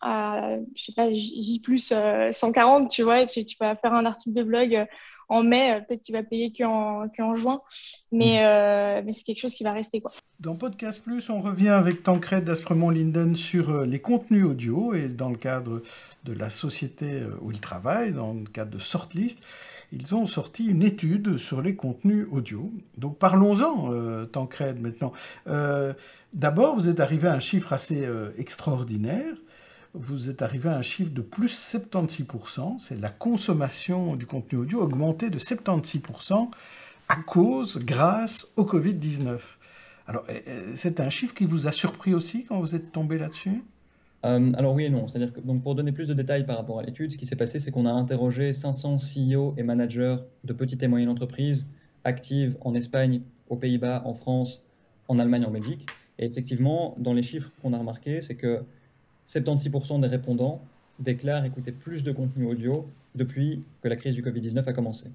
à, 0.00 0.56
je 0.74 0.82
sais 0.82 0.92
pas, 0.92 1.10
J 1.10 1.60
plus 1.62 1.92
140, 2.32 2.84
euh, 2.84 2.88
tu 2.88 3.02
vois, 3.02 3.24
tu, 3.26 3.44
tu, 3.44 3.56
vas 3.58 3.76
faire 3.76 3.94
un 3.94 4.04
article 4.04 4.36
de 4.36 4.42
blog 4.42 4.74
euh, 4.74 4.84
en 5.28 5.42
mai, 5.42 5.72
euh, 5.72 5.80
peut-être 5.80 6.02
qu'il 6.02 6.14
va 6.14 6.22
payer 6.22 6.52
qu'en 6.56 7.08
en 7.18 7.36
juin, 7.36 7.60
mais, 8.12 8.42
mm. 8.42 9.04
mais 9.04 9.12
c'est 9.12 9.24
quelque 9.24 9.40
chose 9.40 9.54
qui 9.54 9.64
va 9.64 9.72
rester. 9.72 10.00
Quoi. 10.00 10.12
Dans 10.38 10.54
Podcast 10.54 11.02
Plus, 11.02 11.30
on 11.30 11.40
revient 11.40 11.70
avec 11.70 12.02
Tancred 12.02 12.44
d'Aspremont 12.44 12.90
Linden 12.90 13.34
sur 13.34 13.84
les 13.84 13.98
contenus 13.98 14.44
audio 14.44 14.94
et 14.94 15.08
dans 15.08 15.30
le 15.30 15.36
cadre 15.36 15.82
de 16.24 16.32
la 16.32 16.50
société 16.50 17.22
où 17.40 17.50
il 17.50 17.60
travaille, 17.60 18.12
dans 18.12 18.34
le 18.34 18.44
cadre 18.44 18.70
de 18.70 18.78
Sortlist 18.78 19.38
ils 19.92 20.14
ont 20.14 20.26
sorti 20.26 20.66
une 20.66 20.82
étude 20.82 21.36
sur 21.36 21.60
les 21.62 21.76
contenus 21.76 22.26
audio. 22.30 22.72
Donc 22.96 23.18
parlons-en, 23.18 23.92
euh, 23.92 24.24
Tancred, 24.26 24.80
maintenant. 24.80 25.12
Euh, 25.46 25.92
D'abord, 26.32 26.74
vous 26.74 26.88
êtes 26.88 27.00
arrivé 27.00 27.28
à 27.28 27.32
un 27.32 27.40
chiffre 27.40 27.72
assez 27.72 28.04
euh, 28.04 28.30
extraordinaire. 28.36 29.34
Vous 29.94 30.28
êtes 30.28 30.42
arrivé 30.42 30.68
à 30.68 30.76
un 30.76 30.82
chiffre 30.82 31.10
de 31.10 31.22
plus 31.22 31.56
76%. 31.74 32.78
C'est 32.78 33.00
la 33.00 33.08
consommation 33.08 34.16
du 34.16 34.26
contenu 34.26 34.58
audio 34.58 34.82
augmentée 34.82 35.30
de 35.30 35.38
76% 35.38 36.50
à 37.08 37.16
cause, 37.16 37.78
grâce 37.78 38.46
au 38.56 38.64
Covid-19. 38.64 39.38
Alors, 40.08 40.26
c'est 40.74 41.00
un 41.00 41.08
chiffre 41.08 41.32
qui 41.34 41.46
vous 41.46 41.66
a 41.66 41.72
surpris 41.72 42.12
aussi 42.12 42.44
quand 42.44 42.60
vous 42.60 42.74
êtes 42.74 42.92
tombé 42.92 43.16
là-dessus? 43.16 43.62
Euh, 44.24 44.52
alors 44.54 44.74
oui 44.74 44.84
et 44.84 44.90
non. 44.90 45.08
C'est-à-dire 45.08 45.32
que 45.32 45.40
donc 45.40 45.62
pour 45.62 45.74
donner 45.74 45.92
plus 45.92 46.06
de 46.06 46.14
détails 46.14 46.46
par 46.46 46.56
rapport 46.56 46.78
à 46.78 46.82
l'étude, 46.82 47.12
ce 47.12 47.18
qui 47.18 47.26
s'est 47.26 47.36
passé, 47.36 47.60
c'est 47.60 47.70
qu'on 47.70 47.86
a 47.86 47.92
interrogé 47.92 48.54
500 48.54 48.96
CEO 48.96 49.54
et 49.56 49.62
managers 49.62 50.16
de 50.44 50.52
petites 50.52 50.82
et 50.82 50.88
moyennes 50.88 51.08
entreprises 51.08 51.68
actives 52.04 52.56
en 52.60 52.74
Espagne, 52.74 53.20
aux 53.48 53.56
Pays-Bas, 53.56 54.02
en 54.04 54.14
France, 54.14 54.62
en 55.08 55.18
Allemagne, 55.18 55.44
en 55.44 55.50
Belgique. 55.50 55.86
Et 56.18 56.24
effectivement, 56.24 56.94
dans 56.98 57.12
les 57.12 57.22
chiffres 57.22 57.50
qu'on 57.62 57.72
a 57.72 57.78
remarqués, 57.78 58.22
c'est 58.22 58.36
que 58.36 58.64
76% 59.28 60.00
des 60.00 60.08
répondants 60.08 60.60
déclarent 60.98 61.44
écouter 61.44 61.72
plus 61.72 62.02
de 62.02 62.12
contenu 62.12 62.46
audio 62.46 62.88
depuis 63.14 63.60
que 63.82 63.88
la 63.88 63.96
crise 63.96 64.14
du 64.14 64.22
Covid-19 64.22 64.66
a 64.66 64.72
commencé. 64.72 65.06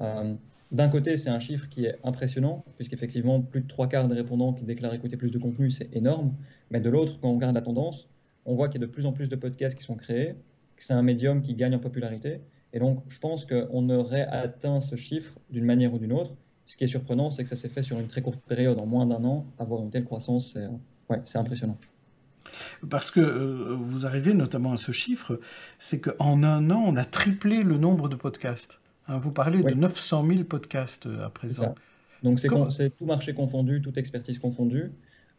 Euh, 0.00 0.34
d'un 0.72 0.88
côté, 0.88 1.18
c'est 1.18 1.30
un 1.30 1.40
chiffre 1.40 1.68
qui 1.68 1.86
est 1.86 1.98
impressionnant, 2.04 2.64
puisqu'effectivement, 2.76 3.40
plus 3.40 3.60
de 3.60 3.66
trois 3.66 3.88
quarts 3.88 4.08
des 4.08 4.14
répondants 4.14 4.52
qui 4.52 4.64
déclarent 4.64 4.94
écouter 4.94 5.16
plus 5.16 5.30
de 5.30 5.38
contenu, 5.38 5.70
c'est 5.70 5.94
énorme. 5.94 6.32
Mais 6.70 6.80
de 6.80 6.88
l'autre, 6.88 7.18
quand 7.20 7.28
on 7.28 7.34
regarde 7.34 7.54
la 7.54 7.60
tendance, 7.60 8.08
on 8.50 8.54
voit 8.54 8.68
qu'il 8.68 8.80
y 8.80 8.84
a 8.84 8.86
de 8.86 8.90
plus 8.90 9.06
en 9.06 9.12
plus 9.12 9.28
de 9.28 9.36
podcasts 9.36 9.78
qui 9.78 9.84
sont 9.84 9.94
créés, 9.94 10.34
que 10.76 10.82
c'est 10.82 10.92
un 10.92 11.02
médium 11.02 11.40
qui 11.40 11.54
gagne 11.54 11.74
en 11.76 11.78
popularité. 11.78 12.40
Et 12.72 12.80
donc, 12.80 13.04
je 13.08 13.18
pense 13.20 13.46
qu'on 13.46 13.88
aurait 13.90 14.26
atteint 14.26 14.80
ce 14.80 14.96
chiffre 14.96 15.38
d'une 15.50 15.64
manière 15.64 15.94
ou 15.94 15.98
d'une 15.98 16.12
autre. 16.12 16.34
Ce 16.66 16.76
qui 16.76 16.84
est 16.84 16.88
surprenant, 16.88 17.30
c'est 17.30 17.44
que 17.44 17.48
ça 17.48 17.56
s'est 17.56 17.68
fait 17.68 17.84
sur 17.84 17.98
une 18.00 18.08
très 18.08 18.22
courte 18.22 18.40
période, 18.40 18.80
en 18.80 18.86
moins 18.86 19.06
d'un 19.06 19.24
an, 19.24 19.46
avoir 19.58 19.82
une 19.82 19.90
telle 19.90 20.04
croissance, 20.04 20.52
c'est 20.54 20.66
ouais, 21.08 21.22
impressionnant. 21.34 21.78
Parce 22.88 23.12
que 23.12 23.20
euh, 23.20 23.76
vous 23.78 24.04
arrivez 24.04 24.34
notamment 24.34 24.72
à 24.72 24.76
ce 24.76 24.90
chiffre, 24.90 25.38
c'est 25.78 26.00
qu'en 26.00 26.42
un 26.42 26.70
an, 26.70 26.82
on 26.84 26.96
a 26.96 27.04
triplé 27.04 27.62
le 27.62 27.78
nombre 27.78 28.08
de 28.08 28.16
podcasts. 28.16 28.80
Hein, 29.06 29.18
vous 29.18 29.30
parlez 29.30 29.62
de 29.62 29.74
900 29.74 30.26
000 30.26 30.44
podcasts 30.44 31.06
euh, 31.06 31.24
à 31.24 31.30
présent. 31.30 31.76
Donc 32.24 32.40
c'est 32.40 32.48
tout 32.96 33.06
marché 33.06 33.32
confondu, 33.32 33.80
toute 33.80 33.96
expertise 33.96 34.38
confondue. 34.40 34.90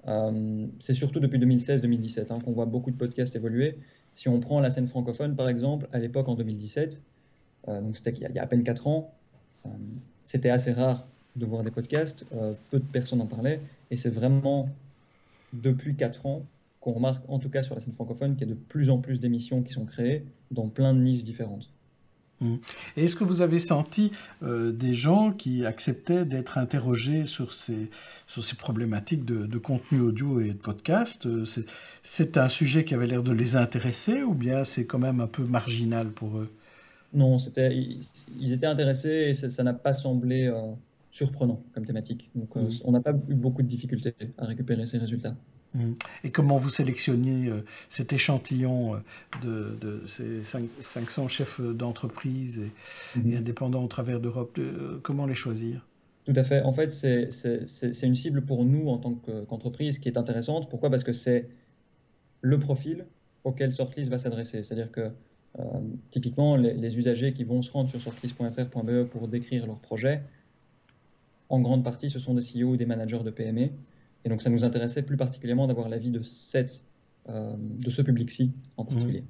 Euh, 0.08 0.68
c'est 0.80 0.94
surtout 0.94 1.20
depuis 1.20 1.40
2016-2017 1.40 2.32
hein, 2.32 2.40
qu'on 2.44 2.52
voit 2.52 2.66
beaucoup 2.66 2.92
de 2.92 2.98
podcasts 2.98 3.36
évoluer. 3.36 3.78
Si 4.14 4.30
on 4.30 4.40
prend 4.40 4.60
la 4.60 4.72
scène 4.72 4.88
francophone, 4.88 5.36
par 5.36 5.48
exemple, 5.48 5.88
à 5.94 6.00
l'époque 6.00 6.28
en 6.28 6.36
2017, 6.36 7.02
euh, 7.68 7.82
donc 7.82 7.98
c'était 7.98 8.12
il, 8.12 8.36
y 8.36 8.40
a 8.40 8.44
à 8.44 8.48
peine 8.48 8.64
4 8.64 8.88
ans, 8.88 9.14
euh, 9.66 9.70
c'était 10.24 10.50
assez 10.50 10.72
rare 10.72 11.08
de 11.36 11.46
voir 11.46 11.64
des 11.64 11.72
podcasts, 11.72 12.26
peu 12.72 12.80
de 12.80 12.84
personnes 12.84 13.22
en 13.22 13.26
parlaient, 13.26 13.62
et 13.90 13.96
c'est 13.96 14.10
vraiment 14.10 14.68
depuis 15.54 15.96
4 15.96 16.26
ans 16.26 16.46
qu'on 16.82 16.92
remarque, 16.92 17.24
en 17.30 17.40
tout 17.40 17.50
cas 17.50 17.64
sur 17.64 17.74
la 17.74 17.80
scène 17.80 17.94
francophone, 17.94 18.36
qu'il 18.36 18.50
y 18.50 18.52
a 18.52 18.54
de 18.54 18.60
plus 18.60 18.90
en 18.90 18.98
plus 18.98 19.20
d'émissions 19.20 19.62
qui 19.62 19.72
sont 19.72 19.86
créées 19.86 20.26
dans 20.50 20.68
plein 20.68 20.94
de 20.94 21.00
niches 21.00 21.24
différentes. 21.24 21.70
Mmh. 22.42 22.56
Est-ce 22.98 23.16
que 23.16 23.24
vous 23.24 23.42
avez 23.42 23.60
senti 23.60 24.12
euh, 24.44 24.72
des 24.72 24.96
gens 24.96 25.32
qui 25.32 25.66
acceptaient 25.66 26.26
d'être 26.26 26.58
interrogés 26.58 27.28
sur 27.28 27.54
ces, 27.54 27.90
sur 28.28 28.44
ces 28.44 28.56
problématiques 28.56 29.26
de, 29.26 29.58
contenu 29.60 30.02
audio 30.02 30.42
et 30.42 30.50
de 30.50 30.58
podcast 30.58 31.28
euh, 31.28 31.46
C'est 32.02 32.38
un 32.38 32.50
sujet 32.50 32.84
qui 32.84 32.96
avait 32.96 33.06
l'air 33.06 33.22
de 33.22 33.32
les 33.32 33.56
intéresser 33.56 34.24
ou 34.24 34.34
bien 34.34 34.64
c'est 34.64 34.86
quand 34.86 35.00
même 35.00 35.22
un 35.22 35.28
peu 35.28 35.44
marginal 35.44 36.10
pour 36.10 36.40
eux? 36.40 36.52
Non, 37.14 37.38
ils, 37.38 38.54
étaient 38.54 38.66
intéressés 38.66 39.30
et 39.30 39.34
ça 39.36 39.64
n'a 39.64 39.74
pas 39.74 39.94
semblé 39.94 40.48
euh, 40.48 40.72
surprenant 41.12 41.64
comme 41.74 41.86
thématique. 41.86 42.30
Donc 42.36 42.56
mmh. 42.56 42.70
on 42.86 42.92
n'a 42.92 43.02
pas 43.02 43.12
eu 43.12 43.36
beaucoup 43.36 43.62
de 43.62 43.68
difficultés 43.68 44.14
à 44.38 44.46
récupérer 44.46 44.88
ces 44.88 44.98
résultats. 44.98 45.36
Mmh. 45.74 45.94
Et 46.24 46.32
comment 46.32 46.58
vous 46.58 46.70
sélectionnez 46.70 47.48
euh, 47.48 47.64
cet 47.90 48.12
échantillon 48.14 48.96
euh, 49.46 49.76
de, 49.80 50.04
ces 50.08 50.42
500 50.44 51.28
chefs 51.28 51.62
d'entreprise 51.62 52.72
et, 53.16 53.20
mmh. 53.20 53.38
indépendants 53.38 53.84
au 53.84 53.88
travers 53.88 54.20
d'Europe 54.20 54.60
Comment 55.04 55.26
les 55.26 55.36
choisir? 55.36 55.86
Tout 56.26 56.34
à 56.36 56.44
fait. 56.44 56.62
En 56.62 56.72
fait, 56.72 56.92
c'est 56.92 58.04
une 58.04 58.16
cible 58.16 58.44
pour 58.44 58.64
nous 58.64 58.88
en 58.88 58.98
tant 58.98 59.14
qu'entreprise 59.14 60.00
qui 60.00 60.08
est 60.08 60.18
intéressante. 60.18 60.70
Pourquoi? 60.70 60.90
Parce 60.90 61.04
que 61.04 61.14
c'est 61.14 61.50
le 62.42 62.60
profil 62.60 63.06
auquel 63.44 63.74
Sortlist 63.74 64.10
va 64.10 64.20
s'adresser. 64.20 64.64
C'est-à-dire 64.64 64.92
que 64.92 65.12
euh, 65.60 65.64
typiquement, 66.12 66.56
les, 66.56 66.74
les, 66.74 66.98
usagers 66.98 67.34
qui 67.34 67.44
vont 67.44 67.62
se 67.62 67.72
rendre 67.72 67.90
sur 67.90 68.00
sortlist.fr.be 68.00 69.04
pour 69.04 69.28
décrire 69.28 69.66
leur 69.68 69.80
projet, 69.80 70.22
en 71.52 71.60
grande 71.60 71.84
partie, 71.84 72.10
ce 72.10 72.18
sont 72.18 72.34
des 72.34 72.42
CEO 72.42 72.70
ou 72.70 72.78
des 72.78 72.86
managers 72.88 73.24
de 73.24 73.30
PME 73.30 73.70
et 74.26 74.30
donc, 74.30 74.42
ça 74.42 74.50
nous 74.50 74.64
intéressait 74.64 75.02
plus 75.02 75.18
particulièrement 75.18 75.68
d'avoir 75.68 75.90
l'avis 75.90 76.12
de, 76.12 76.22
cette, 76.24 76.84
euh, 77.30 77.54
de 77.58 77.90
ce 77.90 78.02
public-ci 78.02 78.52
en 78.78 78.86
particulier. 78.86 79.24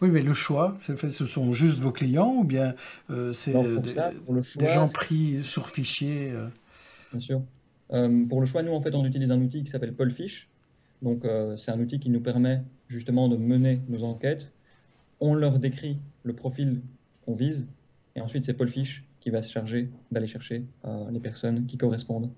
Oui, 0.00 0.10
mais 0.10 0.22
le 0.22 0.32
choix, 0.32 0.76
fait, 0.78 1.10
ce 1.10 1.24
sont 1.24 1.52
juste 1.52 1.78
vos 1.78 1.92
clients 1.92 2.34
ou 2.34 2.44
bien 2.44 2.74
euh, 3.10 3.32
c'est 3.32 3.52
des, 3.80 4.68
gens 4.68 4.88
pris 4.88 5.42
sur 5.42 5.68
fichier 5.68 6.30
euh? 6.30 6.48
Bien 7.12 7.20
sûr. 7.20 7.42
pour 8.28 8.40
le 8.40 8.46
choix, 8.46 8.62
nous, 8.62 8.72
en 8.72 8.80
fait, 8.80 8.94
on 8.94 9.04
utilise 9.04 9.30
un 9.30 9.40
outil 9.40 9.64
qui 9.64 9.70
s'appelle 9.70 9.94
Paulfish. 9.94 10.48
Donc, 11.02 11.26
c'est 11.56 11.70
un 11.70 11.80
outil 11.80 11.98
qui 11.98 12.10
nous 12.10 12.20
permet 12.20 12.62
justement 12.88 13.28
de 13.28 13.36
mener 13.36 13.80
nos 13.88 14.02
enquêtes. 14.02 14.52
On 15.20 15.34
leur 15.34 15.58
décrit 15.58 15.98
le 16.22 16.32
profil 16.32 16.80
qu'on 17.24 17.34
vise. 17.34 17.66
Et 18.16 18.20
ensuite, 18.20 18.44
c'est 18.44 18.54
Paulfish 18.54 19.04
qui 19.26 19.30
va 19.30 19.42
se 19.42 19.50
charger 19.50 19.90
d'aller 20.12 20.28
chercher 20.28 20.64
les 21.10 21.18
personnes 21.18 21.66
qui 21.66 21.76
correspondent 21.76 22.30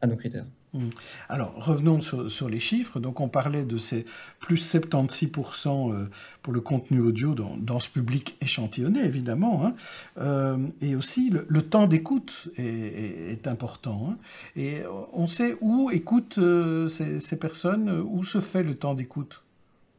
à 0.00 0.06
nos 0.06 0.14
critères. 0.14 0.46
Mmh. 0.74 0.90
Alors, 1.28 1.54
revenons 1.56 2.00
sur, 2.00 2.48
les 2.48 2.60
chiffres. 2.60 3.00
Donc, 3.00 3.18
on 3.18 3.28
parlait 3.28 3.64
de 3.64 3.78
ces 3.78 4.04
plus 4.38 4.62
76% 4.76 5.92
euh, 5.92 6.08
pour 6.42 6.52
le 6.52 6.60
contenu 6.60 7.00
audio 7.00 7.34
dans, 7.34 7.80
ce 7.80 7.90
public 7.90 8.36
échantillonné, 8.40 9.04
évidemment. 9.04 9.66
Hein. 9.66 9.74
Euh, 10.18 10.56
et 10.80 10.94
aussi, 10.94 11.30
le, 11.30 11.62
temps 11.62 11.88
d'écoute 11.88 12.48
est, 12.56 13.48
important. 13.48 14.08
Hein. 14.08 14.18
Et 14.54 14.82
on 15.12 15.26
sait 15.26 15.56
où 15.60 15.90
écoutent 15.90 16.38
euh, 16.38 16.86
ces, 16.86 17.36
personnes, 17.36 17.90
où 17.90 18.22
se 18.22 18.40
fait 18.40 18.62
le 18.62 18.76
temps 18.76 18.94
d'écoute? 18.94 19.42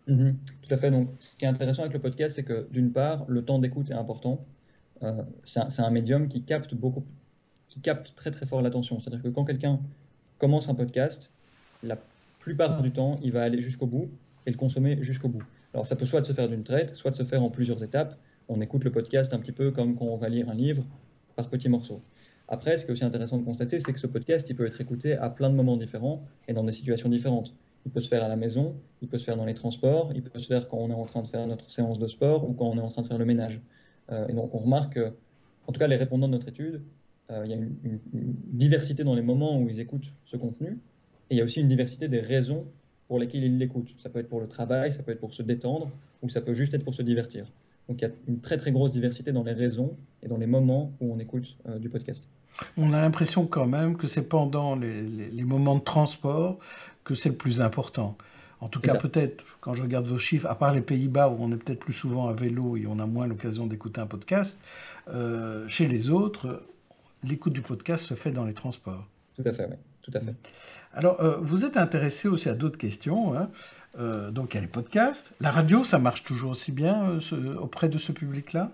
Mmh 0.07 0.29
tout 0.61 0.73
à 0.73 0.77
fait. 0.77 0.91
Donc, 0.91 1.09
ce 1.19 1.35
qui 1.35 1.43
est 1.43 1.49
intéressant 1.49 1.81
avec 1.81 1.93
le 1.93 1.99
podcast, 1.99 2.37
c'est 2.37 2.43
que 2.43 2.65
d'une 2.71 2.93
part, 2.93 3.25
le 3.27 3.43
temps 3.43 3.59
d'écoute 3.59 3.91
est 3.91 3.95
important. 3.95 4.45
C'est 5.43 5.59
un, 5.59 5.85
un, 5.85 5.89
médium 5.91 6.27
qui 6.27 6.43
capte 6.43 6.73
beaucoup, 6.73 7.03
qui 7.67 7.79
capte 7.79 8.15
très 8.15 8.31
très 8.31 8.45
fort 8.45 8.61
l'attention. 8.61 8.99
C'est-à-dire 8.99 9.21
que 9.21 9.29
quand 9.29 9.45
quelqu'un 9.45 9.79
commence 10.37 10.69
un 10.69 10.75
podcast, 10.75 11.31
la 11.83 11.97
plupart 12.39 12.81
du 12.81 12.91
temps, 12.91 13.19
il 13.21 13.31
va 13.31 13.43
aller 13.43 13.61
jusqu'au 13.61 13.87
bout 13.87 14.09
et 14.45 14.51
le 14.51 14.57
consommer 14.57 14.97
jusqu'au 15.01 15.29
bout. 15.29 15.43
Alors 15.73 15.85
ça 15.85 15.95
peut 15.95 16.05
soit 16.05 16.21
de 16.21 16.25
se 16.25 16.33
faire 16.33 16.49
d'une 16.49 16.63
traite, 16.63 16.95
soit 16.95 17.11
de 17.11 17.15
se 17.15 17.23
faire 17.23 17.43
en 17.43 17.49
plusieurs 17.49 17.83
étapes. 17.83 18.17
On 18.47 18.61
écoute 18.61 18.83
le 18.83 18.91
podcast 18.91 19.33
un 19.33 19.39
petit 19.39 19.51
peu 19.51 19.71
comme 19.71 19.95
quand 19.95 20.05
on 20.05 20.17
va 20.17 20.29
lire 20.29 20.49
un 20.49 20.55
livre 20.55 20.83
par 21.35 21.49
petits 21.49 21.69
morceaux. 21.69 22.01
Après, 22.47 22.77
ce 22.77 22.85
qui 22.85 22.91
est 22.91 22.93
aussi 22.93 23.03
intéressant 23.03 23.37
de 23.37 23.43
constater, 23.43 23.79
c'est 23.81 23.91
que 23.91 23.99
ce 23.99 24.07
podcast, 24.07 24.49
il 24.49 24.55
peut 24.55 24.65
être 24.65 24.79
écouté 24.79 25.17
à 25.17 25.29
plein 25.29 25.49
de 25.49 25.55
moments 25.55 25.75
différents 25.75 26.23
et 26.47 26.53
dans 26.53 26.63
des 26.63 26.71
situations 26.71 27.09
différentes. 27.09 27.53
Il 27.85 27.91
peut 27.91 27.99
se 27.99 28.07
faire 28.07 28.23
à 28.23 28.29
la 28.29 28.37
maison, 28.37 28.75
il 29.01 29.09
peut 29.09 29.19
se 29.19 29.25
faire 29.25 29.35
dans 29.35 29.45
les 29.45 29.53
transports, 29.53 30.11
il 30.15 30.23
peut 30.23 30.39
se 30.39 30.47
faire 30.47 30.69
quand 30.69 30.77
on 30.77 30.89
est 30.89 30.93
en 30.93 31.05
train 31.05 31.21
de 31.21 31.27
faire 31.27 31.45
notre 31.45 31.69
séance 31.69 31.99
de 31.99 32.07
sport 32.07 32.49
ou 32.49 32.53
quand 32.53 32.65
on 32.65 32.77
est 32.77 32.81
en 32.81 32.89
train 32.89 33.01
de 33.01 33.07
faire 33.07 33.17
le 33.17 33.25
ménage. 33.25 33.61
Et 34.11 34.33
donc 34.33 34.53
on 34.55 34.59
remarque 34.59 34.93
que, 34.93 35.11
en 35.67 35.71
tout 35.73 35.79
cas 35.79 35.87
les 35.87 35.95
répondants 35.95 36.27
de 36.27 36.33
notre 36.33 36.47
étude, 36.47 36.81
il 37.29 37.51
y 37.51 37.53
a 37.53 37.57
une, 37.57 37.99
diversité 38.13 39.03
dans 39.03 39.15
les 39.15 39.21
moments 39.21 39.59
où 39.59 39.67
ils 39.67 39.79
écoutent 39.79 40.11
ce 40.25 40.37
contenu, 40.37 40.79
et 41.29 41.35
il 41.35 41.37
y 41.37 41.41
a 41.41 41.43
aussi 41.43 41.59
une 41.59 41.67
diversité 41.67 42.07
des 42.07 42.21
raisons 42.21 42.65
pour 43.07 43.19
lesquelles 43.19 43.43
ils 43.43 43.57
l'écoutent. 43.57 43.93
Ça 43.99 44.09
peut 44.09 44.19
être 44.19 44.29
pour 44.29 44.39
le 44.39 44.47
travail, 44.47 44.91
ça 44.91 45.03
peut 45.03 45.11
être 45.11 45.19
pour 45.19 45.33
se 45.33 45.43
détendre, 45.43 45.91
ou 46.21 46.29
ça 46.29 46.41
peut 46.41 46.53
juste 46.53 46.73
être 46.73 46.83
pour 46.83 46.95
se 46.95 47.01
divertir. 47.01 47.51
Donc 47.87 48.01
il 48.01 48.05
y 48.05 48.07
a 48.07 48.11
une 48.27 48.39
très 48.39 48.57
très 48.57 48.71
grosse 48.71 48.91
diversité 48.91 49.31
dans 49.31 49.43
les 49.43 49.53
raisons 49.53 49.95
et 50.23 50.27
dans 50.27 50.37
les 50.37 50.47
moments 50.47 50.91
où 50.99 51.13
on 51.13 51.19
écoute 51.19 51.55
euh, 51.67 51.79
du 51.79 51.89
podcast. 51.89 52.27
On 52.75 52.91
a 52.93 53.01
l'impression 53.01 53.45
quand 53.45 53.67
même 53.67 53.97
que 53.97 54.07
c'est 54.07 54.27
pendant 54.27 54.75
les, 54.75 55.43
moments 55.43 55.75
de 55.75 55.83
transport 55.83 56.57
que 57.03 57.13
c'est 57.13 57.29
le 57.29 57.35
plus 57.35 57.61
important. 57.61 58.17
En 58.59 58.69
tout 58.69 58.79
cas, 58.79 58.95
peut-être, 58.95 59.43
quand 59.61 59.73
je 59.73 59.83
regarde 59.83 60.07
vos 60.07 60.17
chiffres, 60.17 60.47
à 60.47 60.55
part 60.55 60.73
les 60.73 60.81
Pays-Bas 60.81 61.29
où 61.29 61.37
on 61.39 61.51
est 61.51 61.57
peut-être 61.57 61.79
plus 61.79 61.93
souvent 61.93 62.27
à 62.27 62.33
vélo 62.33 62.75
et 62.75 62.87
on 62.87 62.99
a 62.99 63.05
moins 63.05 63.27
l'occasion 63.27 63.67
d'écouter 63.67 64.01
un 64.01 64.07
podcast, 64.07 64.57
euh, 65.09 65.67
chez 65.67 65.87
les 65.87 66.09
autres, 66.09 66.63
l'écoute 67.23 67.53
du 67.53 67.61
podcast 67.61 68.03
se 68.03 68.15
fait 68.15 68.31
dans 68.31 68.45
les 68.45 68.53
transports. 68.53 69.07
Tout 69.35 69.43
à 69.45 69.53
fait, 69.53 69.67
oui. 69.69 69.75
Tout 70.01 70.11
à 70.13 70.21
fait. 70.21 70.33
Alors, 70.93 71.21
euh, 71.21 71.37
vous 71.41 71.65
êtes 71.65 71.75
intéressé 71.77 72.29
aussi 72.29 72.49
à 72.49 72.55
d'autres 72.55 72.77
questions. 72.77 73.37
Hein. 73.37 73.49
Euh, 73.99 74.31
donc, 74.31 74.53
il 74.53 74.55
y 74.55 74.57
a 74.59 74.61
les 74.61 74.67
podcasts. 74.67 75.33
La 75.41 75.51
radio, 75.51 75.83
ça 75.83 75.99
marche 75.99 76.23
toujours 76.23 76.51
aussi 76.51 76.71
bien 76.71 77.19
ce, 77.19 77.35
auprès 77.57 77.89
de 77.89 77.97
ce 77.97 78.13
public-là? 78.13 78.71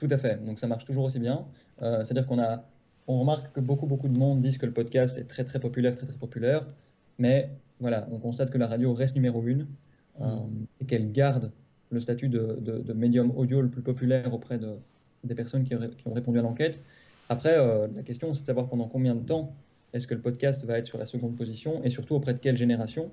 Tout 0.00 0.08
à 0.10 0.16
fait. 0.16 0.42
Donc, 0.46 0.60
ça 0.60 0.68
marche 0.68 0.84
toujours 0.84 1.04
aussi 1.04 1.18
bien. 1.18 1.44
C'est-à-dire 1.80 2.26
qu'on 2.26 2.38
a, 2.38 2.64
on 3.08 3.18
remarque 3.18 3.52
que 3.52 3.60
beaucoup, 3.60 3.86
beaucoup 3.86 4.08
de 4.08 4.16
monde 4.16 4.40
disent 4.40 4.58
que 4.58 4.66
le 4.66 4.72
podcast 4.72 5.18
est 5.18 5.24
très, 5.24 5.44
très 5.44 5.58
populaire, 5.58 5.94
très, 5.96 6.06
très 6.06 6.16
populaire. 6.16 6.64
Mais 7.18 7.50
voilà, 7.80 8.06
on 8.10 8.18
constate 8.18 8.50
que 8.50 8.58
la 8.58 8.66
radio 8.66 8.94
reste 8.94 9.14
numéro 9.14 9.42
une 9.44 9.66
mmh. 10.18 10.24
et 10.80 10.84
qu'elle 10.86 11.12
garde 11.12 11.50
le 11.90 12.00
statut 12.00 12.28
de, 12.28 12.58
de, 12.60 12.78
de, 12.78 12.92
médium 12.92 13.32
audio 13.36 13.60
le 13.60 13.68
plus 13.68 13.82
populaire 13.82 14.32
auprès 14.32 14.58
de, 14.58 14.76
des 15.24 15.34
personnes 15.34 15.64
qui, 15.64 15.74
qui 15.96 16.08
ont 16.08 16.14
répondu 16.14 16.38
à 16.38 16.42
l'enquête. 16.42 16.82
Après, 17.28 17.56
la 17.94 18.02
question, 18.02 18.32
c'est 18.34 18.42
de 18.42 18.46
savoir 18.46 18.68
pendant 18.68 18.88
combien 18.88 19.14
de 19.14 19.20
temps 19.20 19.52
est-ce 19.96 20.06
que 20.06 20.14
le 20.14 20.20
podcast 20.20 20.64
va 20.64 20.78
être 20.78 20.86
sur 20.86 20.98
la 20.98 21.06
seconde 21.06 21.36
position 21.36 21.82
et 21.82 21.90
surtout 21.90 22.14
auprès 22.14 22.34
de 22.34 22.38
quelle 22.38 22.56
génération 22.56 23.10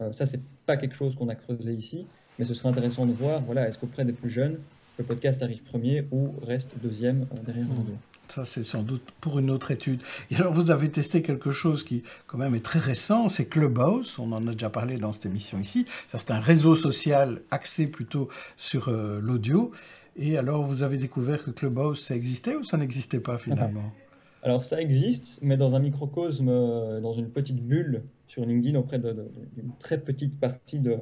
euh, 0.00 0.12
Ça, 0.12 0.26
c'est 0.26 0.40
pas 0.66 0.76
quelque 0.76 0.96
chose 0.96 1.14
qu'on 1.14 1.28
a 1.28 1.34
creusé 1.34 1.72
ici, 1.72 2.06
mais 2.38 2.44
ce 2.44 2.54
serait 2.54 2.68
intéressant 2.68 3.06
de 3.06 3.12
voir, 3.12 3.42
voilà, 3.42 3.68
est-ce 3.68 3.78
qu'auprès 3.78 4.04
des 4.04 4.12
plus 4.12 4.30
jeunes, 4.30 4.58
le 4.98 5.04
podcast 5.04 5.42
arrive 5.42 5.62
premier 5.62 6.04
ou 6.10 6.34
reste 6.42 6.72
deuxième 6.82 7.22
euh, 7.22 7.42
derrière 7.46 7.66
le 7.68 7.74
radio 7.74 7.94
ça, 8.28 8.44
c'est 8.44 8.62
sans 8.62 8.82
doute 8.82 9.02
pour 9.20 9.38
une 9.38 9.50
autre 9.50 9.70
étude. 9.70 10.02
Et 10.30 10.36
alors, 10.36 10.52
vous 10.52 10.70
avez 10.70 10.90
testé 10.90 11.22
quelque 11.22 11.50
chose 11.50 11.84
qui, 11.84 12.02
quand 12.26 12.38
même, 12.38 12.54
est 12.54 12.64
très 12.64 12.78
récent, 12.78 13.28
c'est 13.28 13.44
Clubhouse. 13.44 14.18
On 14.18 14.32
en 14.32 14.46
a 14.46 14.52
déjà 14.52 14.70
parlé 14.70 14.98
dans 14.98 15.12
cette 15.12 15.26
émission 15.26 15.58
ici. 15.60 15.84
Ça, 16.06 16.18
c'est 16.18 16.30
un 16.30 16.40
réseau 16.40 16.74
social 16.74 17.40
axé 17.50 17.86
plutôt 17.86 18.28
sur 18.56 18.88
euh, 18.88 19.20
l'audio. 19.20 19.72
Et 20.16 20.38
alors, 20.38 20.64
vous 20.64 20.82
avez 20.82 20.96
découvert 20.96 21.42
que 21.44 21.50
Clubhouse, 21.50 22.00
ça 22.00 22.14
existait 22.16 22.56
ou 22.56 22.64
ça 22.64 22.76
n'existait 22.76 23.20
pas 23.20 23.38
finalement? 23.38 23.92
Alors 24.44 24.62
ça 24.62 24.78
existe, 24.78 25.38
mais 25.40 25.56
dans 25.56 25.74
un 25.74 25.78
microcosme, 25.78 26.50
euh, 26.50 27.00
dans 27.00 27.14
une 27.14 27.30
petite 27.30 27.64
bulle 27.66 28.04
sur 28.26 28.44
LinkedIn 28.44 28.78
auprès 28.78 28.98
d'une 28.98 29.72
très 29.78 29.98
petite 29.98 30.38
partie 30.38 30.80
de, 30.80 30.98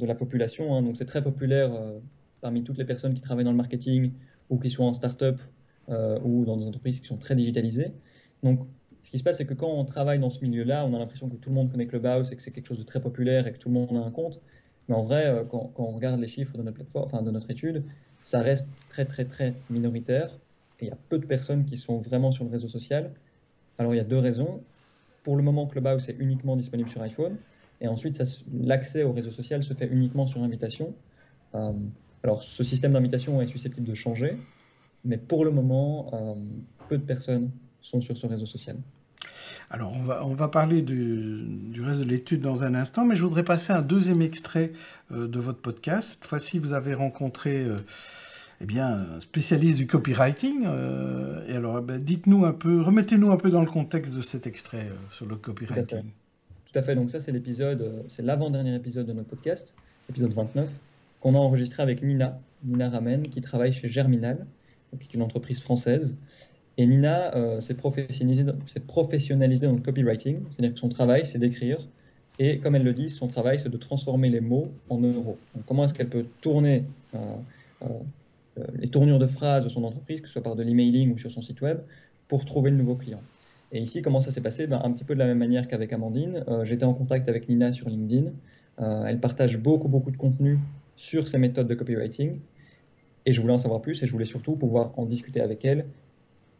la 0.00 0.14
population. 0.14 0.74
Hein. 0.74 0.82
Donc 0.82 0.96
c'est 0.96 1.04
très 1.04 1.22
populaire 1.22 1.74
euh, 1.74 1.98
parmi 2.40 2.64
toutes 2.64 2.78
les 2.78 2.86
personnes 2.86 3.12
qui 3.12 3.20
travaillent 3.20 3.44
dans 3.44 3.50
le 3.50 3.58
marketing 3.58 4.12
ou 4.48 4.58
qui 4.58 4.70
sont 4.70 4.84
en 4.84 4.94
start-up 4.94 5.38
ou 5.90 6.44
dans 6.44 6.56
des 6.56 6.66
entreprises 6.66 7.00
qui 7.00 7.06
sont 7.06 7.16
très 7.16 7.34
digitalisées. 7.36 7.92
Donc 8.42 8.66
ce 9.02 9.10
qui 9.10 9.18
se 9.18 9.24
passe, 9.24 9.38
c'est 9.38 9.46
que 9.46 9.54
quand 9.54 9.70
on 9.70 9.84
travaille 9.84 10.18
dans 10.18 10.30
ce 10.30 10.40
milieu-là, 10.40 10.86
on 10.86 10.94
a 10.94 10.98
l'impression 10.98 11.28
que 11.28 11.36
tout 11.36 11.48
le 11.48 11.54
monde 11.54 11.70
connaît 11.70 11.86
Clubhouse 11.86 12.32
et 12.32 12.36
que 12.36 12.42
c'est 12.42 12.52
quelque 12.52 12.66
chose 12.66 12.78
de 12.78 12.84
très 12.84 13.00
populaire 13.00 13.46
et 13.46 13.52
que 13.52 13.58
tout 13.58 13.68
le 13.68 13.74
monde 13.74 13.96
a 13.96 14.06
un 14.06 14.10
compte. 14.10 14.40
Mais 14.88 14.94
en 14.94 15.04
vrai, 15.04 15.26
euh, 15.26 15.44
quand, 15.44 15.72
on 15.76 15.92
regarde 15.92 16.20
les 16.20 16.28
chiffres 16.28 16.56
de 16.56 16.62
notre 16.62 16.76
plateforme, 16.76 17.04
enfin 17.06 17.22
de 17.22 17.30
notre 17.30 17.50
étude, 17.50 17.84
ça 18.22 18.40
reste 18.40 18.68
très 18.88 19.06
très 19.06 19.24
très 19.24 19.54
minoritaire 19.70 20.38
il 20.80 20.88
y 20.88 20.90
a 20.90 20.98
peu 21.08 21.18
de 21.18 21.26
personnes 21.26 21.64
qui 21.64 21.76
sont 21.76 21.98
vraiment 22.00 22.32
sur 22.32 22.44
le 22.44 22.50
réseau 22.50 22.68
social. 22.68 23.14
Alors 23.78 23.94
il 23.94 23.98
y 23.98 24.00
a 24.00 24.04
deux 24.04 24.18
raisons. 24.18 24.64
Pour 25.22 25.36
le 25.36 25.42
moment, 25.42 25.66
Clubhouse 25.66 26.08
est 26.08 26.16
uniquement 26.18 26.56
disponible 26.56 26.88
sur 26.88 27.02
iPhone. 27.02 27.36
Et 27.80 27.88
ensuite, 27.88 28.22
l'accès 28.52 29.02
au 29.02 29.12
réseau 29.12 29.30
social 29.30 29.62
se 29.62 29.74
fait 29.74 29.86
uniquement 29.86 30.26
sur 30.26 30.42
invitation. 30.42 30.94
Euh, 31.54 31.72
alors 32.22 32.42
ce 32.42 32.64
système 32.64 32.92
d'invitation 32.92 33.40
est 33.40 33.46
susceptible 33.46 33.86
de 33.86 33.94
changer, 33.94 34.36
mais 35.04 35.18
pour 35.18 35.44
le 35.44 35.50
moment, 35.50 36.10
euh, 36.12 36.34
peu 36.88 36.98
de 36.98 37.02
personnes 37.02 37.50
sont 37.80 38.00
sur 38.00 38.16
ce 38.16 38.26
réseau 38.26 38.46
social. 38.46 38.76
Alors, 39.70 39.92
on 39.94 40.02
va, 40.02 40.26
on 40.26 40.34
va 40.34 40.48
parler 40.48 40.82
du, 40.82 41.44
du 41.46 41.80
reste 41.82 42.00
de 42.00 42.04
l'étude 42.04 42.40
dans 42.40 42.64
un 42.64 42.74
instant, 42.74 43.04
mais 43.04 43.14
je 43.14 43.22
voudrais 43.22 43.44
passer 43.44 43.72
un 43.72 43.82
deuxième 43.82 44.20
extrait 44.20 44.72
euh, 45.12 45.28
de 45.28 45.38
votre 45.38 45.60
podcast. 45.60 46.10
Cette 46.14 46.24
fois-ci, 46.24 46.58
vous 46.58 46.72
avez 46.72 46.92
rencontré 46.92 47.62
euh, 47.62 47.76
eh 48.60 48.66
bien, 48.66 49.06
spécialiste 49.20 49.78
du 49.78 49.86
copywriting. 49.86 50.64
Euh, 50.66 51.46
et 51.46 51.54
alors, 51.54 51.80
ben, 51.82 52.02
dites-nous 52.02 52.44
un 52.44 52.52
peu, 52.52 52.80
remettez-nous 52.80 53.30
un 53.30 53.36
peu 53.36 53.50
dans 53.50 53.60
le 53.60 53.70
contexte 53.70 54.14
de 54.14 54.22
cet 54.22 54.48
extrait 54.48 54.88
sur 55.12 55.26
le 55.26 55.36
copywriting. 55.36 55.86
Tout 55.86 55.94
à 55.94 55.98
fait. 55.98 56.06
Tout 56.72 56.78
à 56.78 56.82
fait. 56.82 56.94
Donc 56.96 57.10
ça, 57.10 57.20
c'est 57.20 57.32
l'épisode, 57.32 58.04
c'est 58.08 58.22
l'avant-dernier 58.22 58.74
épisode 58.74 59.06
de 59.06 59.12
notre 59.12 59.28
podcast, 59.28 59.74
épisode 60.08 60.32
29, 60.32 60.68
qu'on 61.20 61.34
a 61.36 61.38
enregistré 61.38 61.80
avec 61.82 62.02
Nina, 62.02 62.40
Nina 62.64 62.90
Ramen, 62.90 63.28
qui 63.28 63.40
travaille 63.40 63.72
chez 63.72 63.88
Germinal, 63.88 64.46
qui 64.98 65.06
est 65.06 65.14
une 65.14 65.22
entreprise 65.22 65.60
française. 65.60 66.14
Et 66.76 66.86
Nina 66.86 67.34
euh, 67.34 67.60
s'est 67.60 67.74
professionnalisée, 67.74 68.44
dans 68.44 69.72
le 69.74 69.80
copywriting, 69.80 70.40
c'est-à-dire 70.50 70.74
que 70.74 70.80
son 70.80 70.88
travail, 70.88 71.26
c'est 71.26 71.38
d'écrire. 71.38 71.86
Et 72.38 72.58
comme 72.58 72.74
elle 72.74 72.84
le 72.84 72.94
dit, 72.94 73.10
son 73.10 73.28
travail, 73.28 73.60
c'est 73.60 73.68
de 73.68 73.76
transformer 73.76 74.30
les 74.30 74.40
mots 74.40 74.70
en 74.88 74.98
euros. 74.98 75.36
Donc, 75.54 75.66
comment 75.66 75.84
est-ce 75.84 75.92
qu'elle 75.92 76.08
peut 76.08 76.24
tourner 76.40 76.84
euh, 77.14 77.18
euh, 77.82 78.64
les 78.78 78.88
tournures 78.88 79.18
de 79.18 79.26
phrases 79.26 79.64
de 79.64 79.68
son 79.68 79.84
entreprise, 79.84 80.20
que 80.22 80.26
ce 80.26 80.32
soit 80.32 80.42
par 80.42 80.56
de 80.56 80.62
l'emailing 80.62 81.14
ou 81.14 81.18
sur 81.18 81.30
son 81.30 81.42
site 81.42 81.60
web, 81.60 81.80
pour 82.28 82.44
trouver 82.46 82.70
de 82.70 82.76
nouveaux 82.76 82.96
clients. 82.96 83.22
Et 83.72 83.80
ici, 83.80 84.00
comment 84.00 84.20
ça 84.20 84.32
s'est 84.32 84.40
passé? 84.40 84.66
Ben, 84.66 84.80
Un 84.82 84.92
petit 84.92 85.04
peu 85.04 85.14
de 85.14 85.18
la 85.18 85.26
même 85.26 85.38
manière 85.38 85.68
qu'avec 85.68 85.92
Amandine. 85.92 86.44
J'étais 86.64 86.84
en 86.84 86.94
contact 86.94 87.28
avec 87.28 87.48
Nina 87.48 87.72
sur 87.72 87.88
LinkedIn. 87.88 88.30
Elle 88.78 89.20
partage 89.20 89.58
beaucoup, 89.58 89.88
beaucoup 89.88 90.10
de 90.10 90.16
contenu 90.16 90.58
sur 90.96 91.28
ses 91.28 91.38
méthodes 91.38 91.68
de 91.68 91.74
copywriting. 91.74 92.38
Et 93.26 93.32
je 93.32 93.40
voulais 93.40 93.52
en 93.52 93.58
savoir 93.58 93.80
plus 93.80 94.02
et 94.02 94.06
je 94.06 94.12
voulais 94.12 94.24
surtout 94.24 94.56
pouvoir 94.56 94.92
en 94.98 95.04
discuter 95.04 95.40
avec 95.40 95.64
elle 95.64 95.84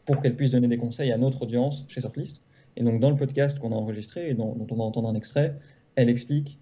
pour 0.07 0.21
qu'elle 0.21 0.37
puisse 0.37 0.51
donner 0.51 0.69
des 0.69 0.79
conseils 0.79 1.13
à 1.13 1.19
notre 1.19 1.43
audience 1.43 1.85
chez 1.89 2.01
Sortlist. 2.01 2.41
Et 2.77 2.83
donc, 2.83 3.01
dans 3.01 3.11
le 3.11 3.17
podcast 3.17 3.59
qu'on 3.59 3.73
a 3.73 3.75
enregistré 3.75 4.31
et 4.31 4.35
dont, 4.35 4.55
dont 4.55 4.67
on 4.71 4.77
va 4.77 4.85
entendre 4.85 5.09
un 5.09 5.15
extrait, 5.15 5.55
elle 5.97 6.09
explique 6.09 6.59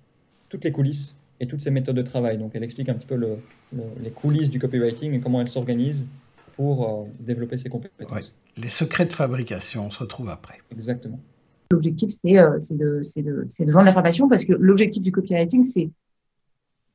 toutes 0.48 0.64
les 0.64 0.72
coulisses 0.72 1.14
et 1.40 1.46
toutes 1.46 1.61
ses 1.61 1.70
méthodes 1.70 1.96
de 1.96 2.02
travail. 2.02 2.38
Donc, 2.38 2.52
elle 2.54 2.64
explique 2.64 2.88
un 2.88 2.94
petit 2.94 3.06
peu 3.06 3.16
le, 3.16 3.38
le, 3.72 3.82
les 4.02 4.11
coulisses 4.11 4.50
du 4.50 4.58
copywriting 4.58 5.12
et 5.12 5.20
comment 5.20 5.40
elle 5.40 5.48
s'organise 5.48 6.06
pour 6.56 6.88
euh, 6.88 7.04
développer 7.20 7.58
ses 7.58 7.68
compétences. 7.68 8.11
Ouais. 8.11 8.22
Les 8.56 8.68
secrets 8.68 9.06
de 9.06 9.12
fabrication, 9.12 9.87
on 9.87 9.90
se 9.90 10.00
retrouve 10.00 10.28
après. 10.30 10.58
Exactement. 10.72 11.20
L'objectif, 11.70 12.11
c'est 12.11 12.38
euh, 12.38 12.58
de, 12.70 13.02
de, 13.16 13.64
de 13.64 13.72
vendre 13.72 13.84
l'information 13.84 14.28
parce 14.28 14.44
que 14.44 14.54
l'objectif 14.54 15.02
du 15.02 15.12
copywriting, 15.12 15.62
c'est 15.62 15.90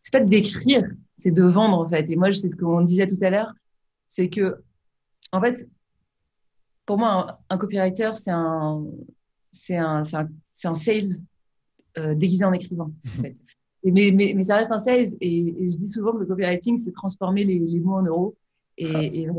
c'est 0.04 0.12
pas 0.12 0.20
d'écrire, 0.20 0.88
c'est 1.18 1.32
de 1.32 1.44
vendre 1.44 1.80
en 1.80 1.88
fait. 1.88 2.10
Et 2.12 2.16
moi, 2.16 2.30
je 2.30 2.38
sais 2.38 2.50
ce 2.52 2.56
qu'on 2.56 2.82
disait 2.82 3.08
tout 3.08 3.18
à 3.22 3.30
l'heure, 3.30 3.52
c'est 4.08 4.30
que 4.30 4.62
en 5.32 5.42
fait, 5.42 5.68
pour 6.86 7.00
moi, 7.00 7.40
un, 7.50 7.56
un 7.56 7.58
copywriter, 7.58 8.12
c'est 8.14 8.32
un, 8.32 8.84
c'est 9.52 9.78
un, 9.78 10.04
un, 10.14 10.28
un, 10.66 10.76
sales 10.76 11.10
euh, 11.98 12.14
déguisé 12.14 12.46
en 12.46 12.54
écrivain. 12.54 12.92
En 13.06 13.22
fait. 13.22 13.36
mais, 13.84 14.12
mais, 14.14 14.34
mais, 14.36 14.44
ça 14.44 14.58
reste 14.58 14.72
un 14.72 14.80
sales. 14.80 15.08
Et, 15.22 15.40
et, 15.64 15.72
je 15.72 15.78
dis 15.78 15.88
souvent 15.90 16.12
que 16.12 16.20
le 16.20 16.26
copywriting, 16.26 16.78
c'est 16.78 16.92
transformer 16.92 17.46
les, 17.46 17.58
les, 17.60 17.80
mots 17.80 17.96
en 17.96 18.04
euros. 18.04 18.36
Et, 18.78 19.22
et 19.22 19.30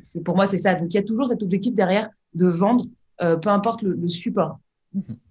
c'est 0.00 0.22
pour 0.22 0.36
moi, 0.36 0.46
c'est 0.46 0.58
ça. 0.58 0.74
Donc, 0.74 0.92
il 0.92 0.96
y 0.96 1.00
a 1.00 1.02
toujours 1.02 1.28
cet 1.28 1.42
objectif 1.42 1.74
derrière 1.74 2.08
de 2.34 2.46
vendre, 2.46 2.84
euh, 3.22 3.36
peu 3.36 3.48
importe 3.48 3.82
le, 3.82 3.94
le 3.94 4.08
support. 4.08 4.58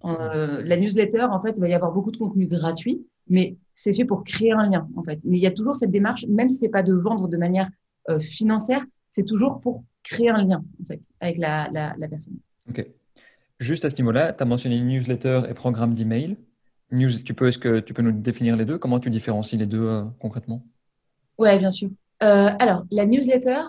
Euh, 0.04 0.62
la 0.62 0.76
newsletter, 0.76 1.22
en 1.22 1.38
fait, 1.40 1.54
il 1.56 1.60
va 1.60 1.68
y 1.68 1.74
avoir 1.74 1.92
beaucoup 1.92 2.10
de 2.10 2.16
contenu 2.16 2.46
gratuit, 2.46 3.06
mais 3.28 3.56
c'est 3.74 3.94
fait 3.94 4.04
pour 4.04 4.24
créer 4.24 4.52
un 4.52 4.68
lien, 4.68 4.88
en 4.96 5.02
fait. 5.02 5.20
Mais 5.24 5.38
il 5.38 5.42
y 5.42 5.46
a 5.46 5.50
toujours 5.50 5.74
cette 5.74 5.90
démarche, 5.90 6.26
même 6.26 6.48
si 6.48 6.56
c'est 6.56 6.68
pas 6.68 6.82
de 6.82 6.92
vendre 6.92 7.28
de 7.28 7.36
manière 7.36 7.68
euh, 8.08 8.18
financière, 8.18 8.84
c'est 9.10 9.24
toujours 9.24 9.60
pour 9.60 9.84
créer 10.02 10.30
un 10.30 10.44
lien, 10.44 10.64
en 10.80 10.84
fait, 10.84 11.00
avec 11.20 11.38
la, 11.38 11.68
la, 11.72 11.94
la 11.98 12.08
personne. 12.08 12.36
Ok. 12.68 12.86
Juste 13.58 13.84
à 13.84 13.90
ce 13.90 13.96
niveau-là, 13.96 14.32
tu 14.32 14.42
as 14.42 14.46
mentionné 14.46 14.80
newsletter 14.80 15.42
et 15.48 15.54
programme 15.54 15.94
d'email. 15.94 16.38
News, 16.92 17.10
tu 17.24 17.34
peux, 17.34 17.48
est-ce 17.48 17.58
que 17.58 17.78
tu 17.78 17.92
peux 17.92 18.02
nous 18.02 18.12
définir 18.12 18.56
les 18.56 18.64
deux? 18.64 18.78
Comment 18.78 18.98
tu 18.98 19.10
différencies 19.10 19.56
les 19.56 19.66
deux 19.66 19.86
euh, 19.86 20.02
concrètement? 20.18 20.64
Ouais, 21.38 21.58
bien 21.58 21.70
sûr. 21.70 21.90
Euh, 22.22 22.48
alors, 22.58 22.84
la 22.90 23.06
newsletter, 23.06 23.60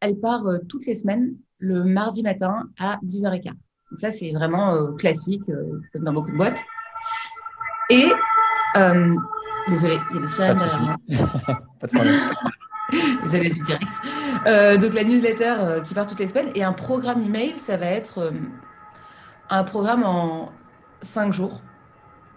elle 0.00 0.20
part 0.20 0.46
euh, 0.46 0.58
toutes 0.68 0.86
les 0.86 0.94
semaines, 0.94 1.36
le 1.58 1.84
mardi 1.84 2.22
matin 2.22 2.68
à 2.78 2.98
10h15. 3.04 3.44
Donc 3.44 3.98
ça, 3.98 4.10
c'est 4.10 4.30
vraiment 4.32 4.94
classique, 4.94 5.42
comme 5.92 6.04
dans 6.04 6.12
beaucoup 6.12 6.30
de 6.30 6.36
boîtes. 6.36 6.62
Et, 7.90 8.04
désolé, 9.68 9.98
il 10.10 10.16
y 10.16 10.18
a 10.18 10.22
des 10.22 10.28
sirènes 10.28 10.58
derrière 10.58 10.82
moi. 10.82 10.96
Pas 11.80 11.86
de 11.86 11.92
problème. 11.92 12.20
Avez 13.22 13.48
vu 13.48 13.62
direct. 13.62 13.92
Euh, 14.46 14.76
donc 14.76 14.94
la 14.94 15.04
newsletter 15.04 15.54
euh, 15.58 15.80
qui 15.80 15.94
part 15.94 16.06
toutes 16.06 16.18
les 16.18 16.26
semaines 16.26 16.50
et 16.54 16.64
un 16.64 16.72
programme 16.72 17.22
email, 17.22 17.56
ça 17.56 17.76
va 17.76 17.86
être 17.86 18.18
euh, 18.18 18.30
un 19.48 19.64
programme 19.64 20.02
en 20.02 20.50
cinq 21.00 21.32
jours 21.32 21.60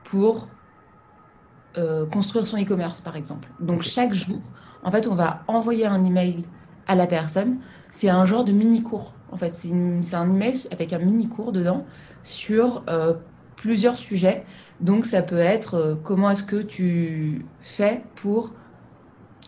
pour 0.04 0.48
construire 2.12 2.46
son 2.46 2.62
e-commerce 2.62 3.02
par 3.02 3.16
exemple. 3.16 3.50
Donc 3.60 3.82
chaque 3.82 4.14
jour, 4.14 4.40
en 4.84 4.92
fait, 4.92 5.08
on 5.08 5.16
va 5.16 5.42
envoyer 5.48 5.88
un 5.88 6.04
email 6.04 6.44
à 6.88 6.96
la 6.96 7.08
personne. 7.08 7.58
C'est 7.90 8.10
un 8.10 8.26
genre 8.26 8.44
de 8.44 8.52
mini-cours. 8.52 9.14
En 9.32 9.38
fait, 9.38 9.56
c'est 9.56 9.70
un 10.16 10.30
email 10.30 10.68
avec 10.72 10.94
un 10.94 11.00
mini-cours 11.00 11.52
dedans 11.52 11.86
sur 12.24 12.84
euh, 12.90 13.14
plusieurs 13.64 13.96
sujets. 13.96 14.44
Donc, 14.82 15.06
ça 15.06 15.22
peut 15.22 15.38
être 15.38 15.76
euh, 15.76 15.96
comment 15.96 16.30
est-ce 16.30 16.44
que 16.44 16.62
tu 16.62 17.46
fais 17.62 18.02
pour 18.16 18.52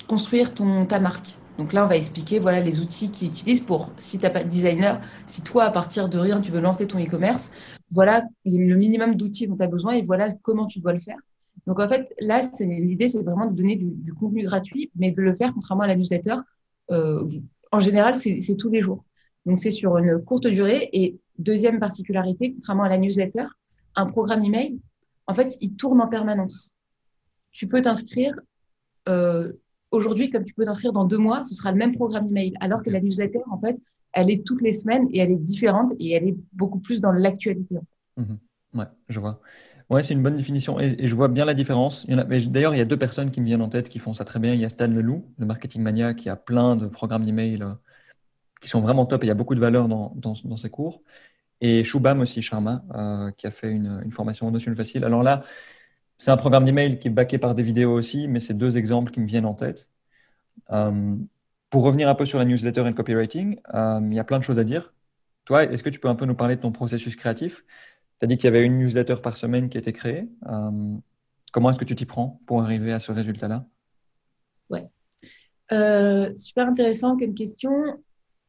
construire 0.08 0.54
ton, 0.54 0.86
ta 0.86 1.01
marque? 1.01 1.38
Donc 1.58 1.73
là, 1.73 1.84
on 1.84 1.88
va 1.88 1.97
expliquer 1.97 2.39
voilà, 2.39 2.62
les 2.62 2.80
outils 2.80 3.12
qu'ils 3.12 3.28
utilisent 3.28 3.60
pour, 3.60 3.91
si 3.97 4.17
tu 4.17 4.23
n'as 4.23 4.30
pas 4.30 4.45
de 4.45 4.49
designer, 4.49 5.01
si 5.28 5.41
toi, 5.41 5.65
à 5.65 5.69
partir 5.69 6.08
de 6.08 6.17
rien, 6.17 6.39
tu 6.39 6.49
veux 6.49 6.62
lancer 6.62 6.88
ton 6.88 6.97
e-commerce, 6.97 7.51
voilà 7.91 8.23
le 8.45 8.75
minimum 8.75 9.15
d'outils 9.15 9.47
dont 9.47 9.58
tu 9.58 9.63
as 9.63 9.67
besoin 9.67 9.93
et 9.93 10.01
voilà 10.01 10.32
comment 10.43 10.65
tu 10.65 10.80
dois 10.80 10.93
le 10.93 10.99
faire. 10.99 11.17
Donc 11.67 11.82
en 11.82 11.88
fait, 11.89 12.08
là, 12.21 12.41
l'idée, 12.62 13.10
c'est 13.10 13.21
vraiment 13.21 13.47
de 13.47 13.56
donner 13.56 13.75
du, 13.75 14.13
contenu 14.13 14.43
gratuit, 14.43 14.91
mais 14.95 15.12
de 15.12 15.21
le 15.21 15.36
faire, 15.36 15.54
contrairement 15.54 15.84
à 15.84 15.88
la 15.88 15.95
newsletter, 15.97 16.36
euh, 16.91 17.25
en 17.73 17.82
général, 17.82 18.15
c'est 18.15 18.56
tous 18.58 18.69
les 18.69 18.82
jours. 18.82 19.04
Donc 19.45 19.60
c'est 19.60 19.71
sur 19.71 19.97
une 19.97 20.21
courte 20.23 20.47
durée. 20.47 20.89
Et 20.93 21.19
deuxième 21.38 21.80
particularité, 21.80 22.54
contrairement 22.54 22.84
à 22.84 22.89
la 22.89 22.97
newsletter, 22.97 23.45
un 23.95 24.05
programme 24.05 24.43
email, 24.43 24.79
en 25.27 25.34
fait, 25.34 25.58
il 25.62 25.75
tourne 25.75 26.01
en 26.01 26.08
permanence. 26.08 26.79
Tu 27.51 27.67
peux 27.67 27.81
t'inscrire 27.81 28.36
euh, 29.08 29.53
aujourd'hui 29.91 30.29
comme 30.29 30.43
tu 30.43 30.53
peux 30.53 30.65
t'inscrire 30.65 30.93
dans 30.93 31.05
deux 31.05 31.17
mois, 31.17 31.43
ce 31.43 31.55
sera 31.55 31.71
le 31.71 31.77
même 31.77 31.93
programme 31.93 32.27
email. 32.27 32.53
Alors 32.60 32.84
que 32.84 32.89
la 32.89 32.99
newsletter, 32.99 33.41
en 33.49 33.60
fait, 33.60 33.81
elle 34.13 34.29
est 34.29 34.45
toutes 34.45 34.62
les 34.62 34.71
semaines 34.71 35.08
et 35.12 35.19
elle 35.19 35.31
est 35.31 35.38
différente 35.38 35.91
et 35.99 36.12
elle 36.12 36.27
est 36.27 36.36
beaucoup 36.53 36.79
plus 36.79 37.01
dans 37.01 37.12
l'actualité. 37.12 37.75
Mhm. 38.17 38.39
Ouais, 38.73 38.86
je 39.10 39.19
vois. 39.19 39.41
Ouais, 39.89 40.03
c'est 40.03 40.13
une 40.13 40.23
bonne 40.23 40.36
définition 40.36 40.79
et, 40.79 41.08
je 41.08 41.15
vois 41.15 41.27
bien 41.27 41.45
la 41.45 41.53
différence. 41.53 42.08
D'ailleurs, 42.08 42.73
il 42.73 42.77
y 42.77 42.81
a 42.81 42.86
deux 42.86 42.97
personnes 42.97 43.29
qui 43.29 43.39
me 43.39 43.45
viennent 43.45 43.62
en 43.62 43.69
tête 43.69 43.88
qui 43.88 43.99
font 43.99 44.13
ça 44.13 44.25
très 44.25 44.39
bien. 44.39 44.53
Il 44.53 44.60
y 44.60 44.65
a 44.65 44.69
Stan 44.69 44.88
Leloup, 44.88 45.25
le 45.38 45.45
marketing 45.45 45.81
mania, 45.81 46.13
qui 46.13 46.27
a 46.29 46.36
plein 46.36 46.75
de 46.75 46.88
programmes 46.88 47.23
d'email 47.23 47.62
euh, 47.62 47.73
qui 48.62 48.69
sont 48.69 48.81
vraiment 48.81 49.05
top 49.05 49.23
et 49.23 49.27
il 49.27 49.29
y 49.29 49.31
a 49.31 49.36
beaucoup 49.36 49.53
de 49.53 49.60
valeur 49.60 49.88
dans, 49.88 50.13
dans, 50.15 50.58
ses 50.58 50.69
cours. 50.69 51.03
Et 51.61 51.83
Shubham 51.83 52.21
aussi, 52.21 52.41
Sharma, 52.41 52.83
euh, 52.95 53.31
qui 53.31 53.47
a 53.47 53.51
fait 53.51 53.71
une, 53.71 54.11
formation 54.11 54.47
en 54.47 54.51
Notion 54.51 54.75
Facile. 54.75 55.03
Alors 55.03 55.23
là, 55.23 55.43
c'est 56.17 56.31
un 56.31 56.37
programme 56.37 56.65
d'email 56.65 56.99
qui 56.99 57.07
est 57.07 57.11
backé 57.11 57.37
par 57.37 57.55
des 57.55 57.63
vidéos 57.63 57.93
aussi, 57.93 58.27
mais 58.27 58.39
c'est 58.39 58.53
deux 58.53 58.77
exemples 58.77 59.11
qui 59.11 59.19
me 59.19 59.25
viennent 59.25 59.45
en 59.45 59.53
tête. 59.53 59.89
Euh, 60.71 61.15
pour 61.69 61.83
revenir 61.83 62.09
un 62.09 62.15
peu 62.15 62.25
sur 62.25 62.39
la 62.39 62.45
newsletter 62.45 62.81
et 62.81 62.85
le 62.85 62.93
copywriting, 62.93 63.59
euh, 63.73 63.99
il 64.03 64.13
y 64.13 64.19
a 64.19 64.23
plein 64.23 64.39
de 64.39 64.43
choses 64.43 64.59
à 64.59 64.63
dire. 64.63 64.93
Toi, 65.45 65.63
est-ce 65.63 65.83
que 65.83 65.89
tu 65.89 65.99
peux 65.99 66.07
un 66.07 66.15
peu 66.15 66.25
nous 66.25 66.35
parler 66.35 66.55
de 66.55 66.61
ton 66.61 66.71
processus 66.71 67.15
créatif? 67.15 67.65
Tu 68.19 68.25
as 68.25 68.27
dit 68.27 68.37
qu'il 68.37 68.45
y 68.45 68.47
avait 68.47 68.65
une 68.65 68.77
newsletter 68.77 69.17
par 69.21 69.37
semaine 69.37 69.69
qui 69.69 69.77
été 69.77 69.93
créée. 69.93 70.27
Comment 71.51 71.69
est-ce 71.69 71.79
que 71.79 71.85
tu 71.85 71.95
t'y 71.95 72.05
prends 72.05 72.41
pour 72.45 72.61
arriver 72.61 72.91
à 72.93 72.99
ce 72.99 73.11
résultat-là? 73.11 73.65
Ouais. 74.69 74.87
super 76.37 76.67
intéressant 76.67 77.17
comme 77.17 77.33
question 77.33 77.71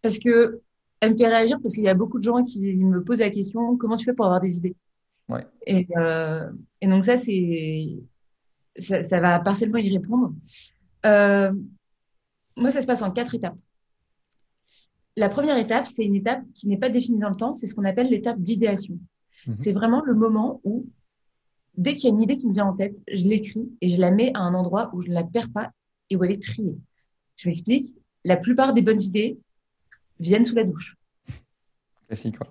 parce 0.02 0.18
que 0.18 0.62
elle 1.00 1.10
me 1.10 1.16
fait 1.16 1.28
réagir 1.28 1.58
parce 1.62 1.74
qu'il 1.74 1.84
y 1.84 1.88
a 1.88 1.94
beaucoup 1.94 2.18
de 2.18 2.24
gens 2.24 2.44
qui 2.44 2.60
me 2.60 3.02
posent 3.02 3.20
la 3.20 3.30
question 3.30 3.76
comment 3.76 3.96
tu 3.96 4.04
fais 4.04 4.14
pour 4.14 4.26
avoir 4.26 4.40
des 4.40 4.56
idées? 4.56 4.76
Ouais. 5.28 5.46
Et, 5.66 5.86
euh, 5.96 6.50
et, 6.80 6.86
donc 6.86 7.04
ça, 7.04 7.16
c'est 7.16 7.98
ça, 8.78 9.02
ça, 9.02 9.20
va 9.20 9.40
partiellement 9.40 9.78
y 9.78 9.90
répondre. 9.90 10.32
Euh, 11.04 11.52
moi, 12.56 12.70
ça 12.70 12.80
se 12.80 12.86
passe 12.86 13.02
en 13.02 13.10
quatre 13.10 13.34
étapes. 13.34 13.56
La 15.16 15.28
première 15.28 15.56
étape, 15.56 15.86
c'est 15.86 16.04
une 16.04 16.14
étape 16.14 16.42
qui 16.54 16.68
n'est 16.68 16.76
pas 16.76 16.90
définie 16.90 17.18
dans 17.18 17.30
le 17.30 17.36
temps, 17.36 17.52
c'est 17.52 17.66
ce 17.66 17.74
qu'on 17.74 17.84
appelle 17.84 18.08
l'étape 18.08 18.38
d'idéation. 18.38 18.98
Mhm. 19.46 19.56
C'est 19.58 19.72
vraiment 19.72 20.02
le 20.02 20.14
moment 20.14 20.60
où, 20.64 20.86
dès 21.76 21.94
qu'il 21.94 22.04
y 22.08 22.12
a 22.12 22.14
une 22.14 22.22
idée 22.22 22.36
qui 22.36 22.46
me 22.46 22.52
vient 22.52 22.66
en 22.66 22.76
tête, 22.76 23.02
je 23.10 23.24
l'écris 23.24 23.70
et 23.80 23.88
je 23.88 24.00
la 24.00 24.10
mets 24.10 24.30
à 24.34 24.40
un 24.40 24.54
endroit 24.54 24.90
où 24.94 25.00
je 25.00 25.08
ne 25.08 25.14
la 25.14 25.24
perds 25.24 25.50
pas 25.50 25.70
et 26.10 26.16
où 26.16 26.24
elle 26.24 26.32
est 26.32 26.42
triée. 26.42 26.76
Je 27.36 27.48
m'explique. 27.48 27.96
La 28.24 28.36
plupart 28.36 28.72
des 28.72 28.82
bonnes 28.82 29.00
idées 29.00 29.38
viennent 30.18 30.44
sous 30.44 30.54
la 30.54 30.64
douche. 30.64 30.96
Classique, 32.06 32.38
quoi 32.38 32.48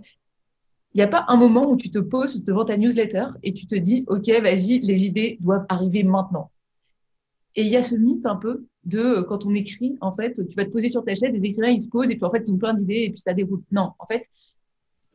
il 0.95 0.99
n'y 0.99 1.04
a 1.04 1.08
pas 1.08 1.25
un 1.28 1.36
moment 1.36 1.69
où 1.69 1.75
tu 1.75 1.91
te 1.91 1.99
poses 1.99 2.45
devant 2.45 2.63
ta 2.63 2.78
newsletter 2.78 3.25
et 3.43 3.54
tu 3.54 3.67
te 3.67 3.75
dis, 3.75 4.06
OK, 4.08 4.30
vas-y, 4.41 4.80
les 4.80 5.06
idées 5.06 5.38
doivent 5.41 5.65
arriver 5.67 6.04
maintenant. 6.04 6.51
Et 7.56 7.63
il 7.63 7.67
y 7.67 7.75
a 7.75 7.84
ce 7.84 7.95
mythe 7.95 8.25
un 8.25 8.38
peu 8.38 8.65
de 8.86 8.99
euh, 8.99 9.23
quand 9.23 9.45
on 9.45 9.54
écrit, 9.54 9.97
en 9.99 10.13
fait, 10.13 10.34
tu 10.47 10.56
vas 10.56 10.63
te 10.63 10.69
poser 10.69 10.88
sur 10.88 11.04
ta 11.04 11.13
chaise, 11.13 11.34
les 11.34 11.43
écrivains, 11.43 11.67
ils 11.67 11.82
se 11.82 11.89
posent 11.89 12.10
et 12.10 12.15
puis 12.15 12.23
en 12.23 12.32
fait, 12.32 12.43
ils 12.47 12.54
ont 12.54 12.58
plein 12.58 12.73
d'idées 12.73 13.04
et 13.04 13.10
puis 13.10 13.19
ça 13.19 13.34
déroule. 13.34 13.62
Non, 13.71 13.91
en 13.99 14.06
fait, 14.06 14.25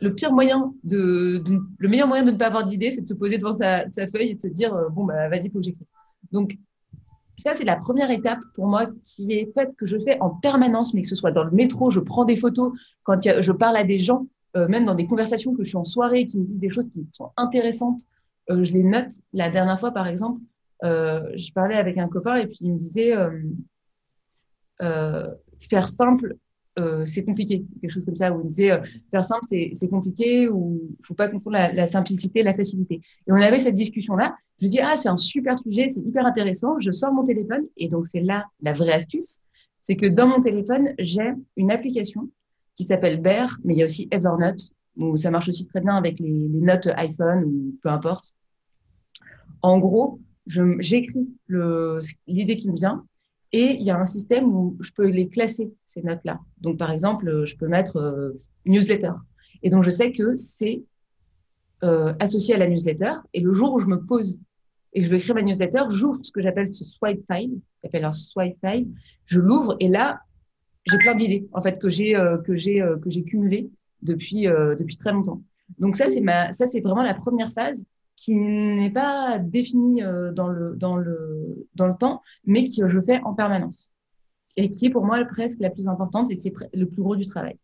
le 0.01 0.15
pire 0.15 0.33
moyen 0.33 0.75
de, 0.85 1.43
le 1.79 1.89
meilleur 1.89 2.09
moyen 2.09 2.25
de 2.25 2.31
ne 2.31 2.37
pas 2.37 2.49
avoir 2.49 2.67
d'idées, 2.67 2.91
c'est 2.91 3.01
de 3.01 3.09
se 3.09 3.15
poser 3.15 3.39
devant 3.39 3.55
sa, 3.55 3.87
feuille 4.13 4.31
et 4.31 4.35
de 4.35 4.41
se 4.41 4.49
dire, 4.49 4.75
euh, 4.75 4.91
bon, 4.91 5.07
bah, 5.07 5.31
vas-y, 5.31 5.47
il 5.47 5.51
faut 5.51 5.61
que 5.61 5.65
j'écris. 5.65 5.87
Donc, 6.31 6.59
ça, 7.40 7.55
c'est 7.55 7.64
la 7.64 7.76
première 7.76 8.11
étape 8.11 8.40
pour 8.55 8.66
moi 8.66 8.87
qui 9.03 9.33
est 9.33 9.53
faite, 9.55 9.74
que 9.76 9.87
je 9.87 9.96
fais 9.98 10.18
en 10.20 10.31
permanence, 10.31 10.94
mais 10.94 11.03
que 11.03 11.09
ce 11.09 11.16
soit 11.16 11.33
dans 11.33 11.44
le 11.44 11.50
métro, 11.50 11.90
je 11.90 12.00
prends 12.00 12.24
des 12.24 12.37
photos, 12.37 12.72
quand 13.03 13.18
je 13.20 13.53
parle 13.53 13.76
à 13.76 13.85
des 13.85 13.98
gens, 13.98 14.26
euh, 14.57 14.68
même 14.68 14.85
dans 14.85 14.94
des 14.94 15.07
conversations 15.07 15.55
que 15.55 15.64
je 15.64 15.68
suis 15.68 15.76
en 15.76 15.85
soirée, 15.85 16.24
qui 16.24 16.38
me 16.38 16.44
disent 16.44 16.59
des 16.59 16.70
choses 16.70 16.88
qui 16.88 17.07
sont 17.12 17.31
intéressantes, 17.37 18.03
euh, 18.50 18.64
je 18.64 18.72
les 18.72 18.85
note. 18.85 19.12
La 19.33 19.50
dernière 19.50 19.79
fois, 19.79 19.92
par 19.92 20.07
exemple, 20.07 20.40
euh, 20.85 21.31
je 21.35 21.53
parlais 21.53 21.76
avec 21.76 21.98
un 21.98 22.09
copain 22.09 22.37
et 22.37 22.46
puis 22.46 22.59
il 22.62 22.72
me 22.72 22.79
disait 22.79 23.14
faire 24.79 25.88
simple, 25.88 26.37
c'est 27.07 27.25
compliqué, 27.25 27.64
quelque 27.81 27.90
chose 27.90 28.05
comme 28.05 28.16
ça, 28.16 28.33
où 28.33 28.45
me 28.45 28.49
disait 28.49 28.81
faire 29.11 29.25
simple, 29.25 29.45
c'est 29.51 29.88
compliqué, 29.88 30.49
ou 30.49 30.81
il 30.99 31.07
faut 31.07 31.14
pas 31.14 31.29
confondre 31.29 31.57
la, 31.57 31.87
simplicité, 31.87 32.43
la 32.43 32.55
facilité. 32.55 32.97
Et 33.27 33.33
on 33.33 33.37
avait 33.37 33.59
cette 33.59 33.75
discussion-là. 33.75 34.37
Je 34.61 34.66
dis, 34.66 34.79
ah, 34.81 34.97
c'est 34.97 35.09
un 35.09 35.16
super 35.16 35.57
sujet, 35.59 35.88
c'est 35.88 36.01
hyper 36.01 36.27
intéressant. 36.27 36.79
Je 36.81 36.93
sors 36.93 37.12
mon 37.12 37.25
téléphone, 37.25 37.66
et 37.77 37.88
donc 37.88 38.07
c'est 38.07 38.21
là 38.21 38.45
la 38.61 38.73
vraie 38.73 38.93
astuce, 38.93 39.40
c'est 39.83 39.97
que 39.97 40.07
dans 40.07 40.27
mon 40.27 40.40
téléphone, 40.40 40.95
j'ai 40.99 41.33
une 41.57 41.71
application 41.71 42.29
qui 42.77 42.85
s'appelle 42.85 43.21
Bear, 43.21 43.59
mais 43.64 43.75
il 43.75 43.79
y 43.79 43.83
a 43.83 43.85
aussi 43.85 44.09
Evernote, 44.11 44.71
où 44.97 45.16
ça 45.16 45.31
marche 45.31 45.49
aussi 45.49 45.66
très 45.66 45.81
bien 45.81 45.97
avec 45.97 46.19
les, 46.19 46.31
notes 46.31 46.88
iPhone 46.97 47.45
ou 47.45 47.77
peu 47.83 47.88
importe. 47.88 48.35
En 49.62 49.79
gros, 49.79 50.21
j'écris 50.47 51.29
l'idée 52.27 52.57
qui 52.57 52.71
me 52.71 52.77
vient 52.77 53.05
et 53.53 53.75
il 53.75 53.83
y 53.83 53.91
a 53.91 53.99
un 53.99 54.05
système 54.05 54.47
où 54.47 54.77
je 54.81 54.93
peux 54.93 55.09
les 55.09 55.29
classer, 55.29 55.73
ces 55.85 56.03
notes-là. 56.03 56.41
Donc, 56.61 56.79
par 56.79 56.91
exemple, 56.91 57.45
je 57.45 57.57
peux 57.57 57.67
mettre 57.67 57.97
euh, 57.97 58.33
newsletter. 58.67 59.13
Et 59.63 59.71
donc, 59.71 59.83
je 59.83 59.91
sais 59.91 60.13
que 60.13 60.37
c'est 60.37 60.85
euh, 61.83 62.13
associé 62.21 62.55
à 62.55 62.59
la 62.59 62.69
newsletter. 62.69 63.15
Et 63.35 63.41
le 63.41 63.53
jour 63.53 63.73
où 63.75 63.79
je 63.79 63.87
me 63.87 64.01
pose 64.01 64.39
et 64.93 65.03
je 65.03 65.11
vais 65.11 65.19
écrire 65.19 65.35
ma 65.35 65.43
newsletter, 65.43 65.85
j'ouvre 65.91 66.19
ce 66.23 66.33
que 66.33 66.43
j'appelle 66.43 66.69
ce 66.69 66.85
swipe 66.85 67.23
file, 67.31 67.61
ça 67.77 67.83
s'appelle 67.83 68.05
un 68.05 68.11
swipe 68.11 68.57
file. 68.65 68.89
Je 69.27 69.41
l'ouvre 69.41 69.77
et 69.79 69.89
là, 69.89 70.21
j'ai 70.85 70.99
plein 70.99 71.15
d'idées 71.15 71.49
en 71.53 71.61
fait 71.61 71.79
que 71.79 71.89
j'ai 71.89 72.17
euh, 72.17 72.39
que 72.39 72.53
euh, 72.53 73.23
cumulées 73.27 73.71
depuis 74.03 74.49
euh, 74.49 74.75
depuis 74.75 74.97
très 74.97 75.13
longtemps. 75.13 75.43
Donc 75.79 75.97
ça 75.97 76.07
c'est 76.09 76.81
vraiment 76.81 77.03
la 77.03 77.15
première 77.15 77.53
phase 77.53 77.85
qui 78.20 78.35
n'est 78.35 78.90
pas 78.90 79.38
définie 79.38 80.02
dans 80.35 80.48
le 80.48 80.76
dans 80.76 80.96
le 80.96 81.66
dans 81.74 81.87
le 81.87 81.94
temps, 81.94 82.22
mais 82.44 82.64
que 82.64 82.88
je 82.88 83.00
fais 83.00 83.20
en 83.24 83.35
permanence 83.35 83.90
et 84.56 84.70
qui 84.70 84.87
est 84.87 84.90
pour 84.90 85.04
moi 85.04 85.24
presque 85.24 85.61
la 85.61 85.70
plus 85.70 85.88
importante 85.88 86.30
et 86.30 86.37
c'est 86.37 86.52
le 86.74 86.87
plus 86.87 87.02
gros 87.02 87.16
du 87.16 87.26
travail. 87.26 87.56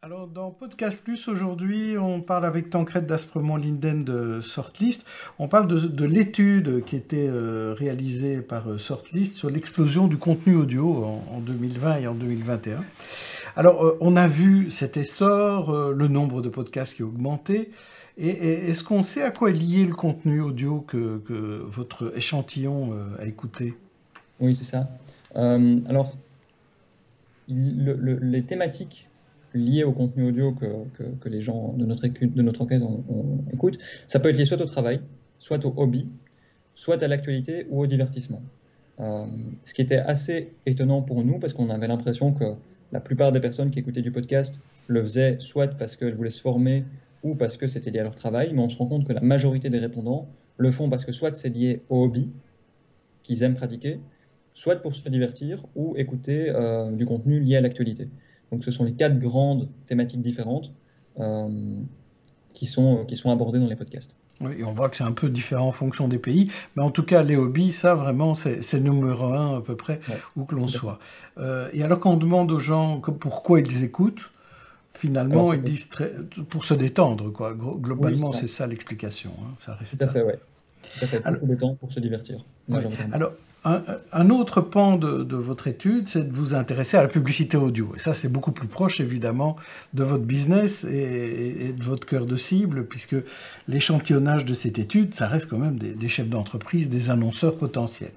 Alors 0.00 0.28
dans 0.28 0.52
Podcast 0.52 1.00
Plus 1.02 1.26
aujourd'hui, 1.26 1.96
on 1.98 2.20
parle 2.20 2.44
avec 2.44 2.70
Tancred 2.70 3.04
d'Aspremont-Linden 3.04 4.04
de 4.04 4.40
Sortlist. 4.40 5.04
On 5.40 5.48
parle 5.48 5.66
de, 5.66 6.04
l'étude 6.04 6.84
qui 6.84 6.94
était 6.94 7.26
euh, 7.28 7.74
réalisée 7.76 8.40
par 8.40 8.70
euh, 8.70 8.78
Sortlist 8.78 9.34
sur 9.34 9.50
l'explosion 9.50 10.06
du 10.06 10.16
contenu 10.16 10.54
audio 10.54 11.04
en, 11.04 11.40
2020 11.40 11.96
et 11.96 12.06
en 12.06 12.14
2021. 12.14 12.84
Alors 13.56 13.84
euh, 13.84 13.98
on 14.00 14.14
a 14.14 14.28
vu 14.28 14.70
cet 14.70 14.96
essor, 14.96 15.90
le 15.90 16.06
nombre 16.06 16.42
de 16.42 16.48
podcasts 16.48 16.94
qui 16.94 17.02
a 17.02 17.06
augmenté. 17.06 17.72
Et, 18.18 18.70
est-ce 18.70 18.82
qu'on 18.82 19.02
sait 19.02 19.22
à 19.22 19.30
quoi 19.30 19.50
est 19.50 19.54
lié 19.54 19.84
le 19.84 19.94
contenu 19.94 20.40
audio 20.40 20.80
que, 20.80 21.22
votre 21.64 22.16
échantillon 22.16 22.92
a 23.18 23.26
écouté? 23.26 23.74
Oui, 24.40 24.54
c'est 24.54 24.64
ça. 24.64 24.88
alors, 25.34 26.12
les 27.48 28.42
thématiques 28.42 29.08
liées 29.54 29.84
au 29.84 29.92
contenu 29.92 30.28
audio 30.28 30.52
que, 30.52 31.28
les 31.28 31.40
gens 31.40 31.74
de 31.76 31.84
notre, 31.86 32.62
enquête 32.62 32.82
on, 32.82 33.44
écoutent, 33.52 33.78
ça 34.06 34.20
peut 34.20 34.28
être 34.28 34.36
lié 34.36 34.46
soit 34.46 34.60
au 34.60 34.66
travail, 34.66 35.00
soit 35.38 35.64
au 35.64 35.74
hobby, 35.76 36.08
soit 36.74 37.02
à 37.02 37.08
l'actualité 37.08 37.66
ou 37.70 37.82
au 37.82 37.86
divertissement. 37.86 38.42
Euh, 39.00 39.26
ce 39.64 39.74
qui 39.74 39.82
était 39.82 39.98
assez 39.98 40.52
étonnant 40.66 41.02
pour 41.02 41.22
nous 41.22 41.38
parce 41.38 41.52
qu'on 41.52 41.70
avait 41.70 41.86
l'impression 41.86 42.32
que 42.32 42.44
la 42.90 43.00
plupart 43.00 43.30
des 43.30 43.40
personnes 43.40 43.70
qui 43.70 43.78
écoutaient 43.78 44.02
du 44.02 44.10
podcast 44.10 44.58
le 44.88 45.02
faisaient 45.02 45.36
soit 45.38 45.68
parce 45.68 45.94
qu'elles 45.94 46.14
voulaient 46.14 46.30
se 46.30 46.40
former 46.40 46.84
ou 47.22 47.34
parce 47.34 47.56
que 47.56 47.66
c'était 47.68 47.90
lié 47.90 48.00
à 48.00 48.04
leur 48.04 48.14
travail, 48.14 48.52
mais 48.54 48.60
on 48.60 48.68
se 48.68 48.76
rend 48.76 48.86
compte 48.86 49.06
que 49.06 49.12
la 49.12 49.20
majorité 49.20 49.70
des 49.70 49.78
répondants 49.78 50.28
le 50.56 50.70
font 50.72 50.88
parce 50.88 51.04
que 51.04 51.12
soit 51.12 51.34
c'est 51.34 51.48
lié 51.50 51.82
au 51.88 52.04
hobby 52.04 52.30
qu'ils 53.22 53.42
aiment 53.42 53.54
pratiquer, 53.54 54.00
soit 54.54 54.76
pour 54.76 54.94
se 54.94 55.08
divertir 55.08 55.64
ou 55.76 55.94
écouter 55.96 56.50
euh, 56.50 56.90
du 56.92 57.06
contenu 57.06 57.40
lié 57.40 57.56
à 57.56 57.60
l'actualité. 57.60 58.08
Donc 58.50 58.64
ce 58.64 58.70
sont 58.70 58.84
les 58.84 58.92
quatre 58.94 59.18
grandes 59.18 59.68
thématiques 59.86 60.22
différentes 60.22 60.72
euh, 61.20 61.80
qui, 62.54 62.66
sont, 62.66 63.04
qui 63.04 63.16
sont 63.16 63.30
abordées 63.30 63.58
dans 63.58 63.66
les 63.68 63.76
podcasts. 63.76 64.16
Oui, 64.40 64.52
et 64.60 64.64
on 64.64 64.72
voit 64.72 64.88
que 64.88 64.94
c'est 64.96 65.02
un 65.04 65.12
peu 65.12 65.28
différent 65.28 65.66
en 65.66 65.72
fonction 65.72 66.06
des 66.06 66.18
pays, 66.18 66.48
mais 66.76 66.82
en 66.84 66.92
tout 66.92 67.02
cas, 67.02 67.22
les 67.24 67.34
hobbies, 67.34 67.72
ça 67.72 67.96
vraiment, 67.96 68.36
c'est 68.36 68.80
numéro 68.80 69.24
un 69.24 69.58
à 69.58 69.60
peu 69.60 69.74
près, 69.76 69.98
Ouais. 70.08 70.14
où 70.36 70.44
que 70.44 70.54
l'on 70.54 70.68
soit. 70.68 71.00
Euh, 71.38 71.68
et 71.72 71.82
alors, 71.82 71.98
quand 71.98 72.12
on 72.12 72.16
demande 72.16 72.52
aux 72.52 72.60
gens 72.60 73.00
que- 73.00 73.10
pourquoi 73.10 73.58
ils 73.58 73.82
écoutent, 73.82 74.30
finalement, 74.98 75.50
Alors, 75.50 75.54
ils 75.54 75.62
disent 75.62 75.88
très- 75.88 76.12
pour 76.50 76.64
se 76.64 76.74
détendre, 76.74 77.30
quoi. 77.32 77.54
Globalement, 77.54 78.30
Oui, 78.30 78.36
c'est 78.38 78.46
ça 78.48 78.66
l'explication. 78.66 79.30
hein. 79.40 79.54
Ça 79.56 79.74
reste 79.74 79.98
Tout 79.98 80.04
à 80.04 80.08
fait, 80.08 80.22
ouais. 80.22 80.38
Tout 80.98 81.04
à 81.04 81.06
fait. 81.06 81.24
Alors- 81.24 81.42
des 81.44 81.56
temps 81.56 81.74
pour 81.74 81.92
se 81.92 82.00
divertir. 82.00 82.44
Ouais. 82.68 82.82
Alors, 83.12 83.32
un, 83.64 83.80
un 84.12 84.30
autre 84.30 84.60
pan 84.60 84.96
de, 84.96 85.24
de 85.24 85.36
votre 85.36 85.66
étude, 85.66 86.08
c'est 86.08 86.22
de 86.28 86.32
vous 86.32 86.54
intéresser 86.54 86.96
à 86.96 87.02
la 87.02 87.08
publicité 87.08 87.56
audio. 87.56 87.92
Et 87.96 87.98
ça, 87.98 88.14
c'est 88.14 88.28
beaucoup 88.28 88.52
plus 88.52 88.68
proche, 88.68 89.00
évidemment, 89.00 89.56
de 89.94 90.04
votre 90.04 90.22
business 90.24 90.84
et, 90.84 91.66
et 91.68 91.72
de 91.72 91.82
votre 91.82 92.06
cœur 92.06 92.24
de 92.24 92.36
cible, 92.36 92.86
puisque 92.86 93.16
l'échantillonnage 93.66 94.44
de 94.44 94.54
cette 94.54 94.78
étude, 94.78 95.14
ça 95.14 95.26
reste 95.26 95.48
quand 95.50 95.58
même 95.58 95.76
des, 95.76 95.94
des 95.94 96.08
chefs 96.08 96.28
d'entreprise, 96.28 96.88
des 96.88 97.10
annonceurs 97.10 97.56
potentiels. 97.56 98.12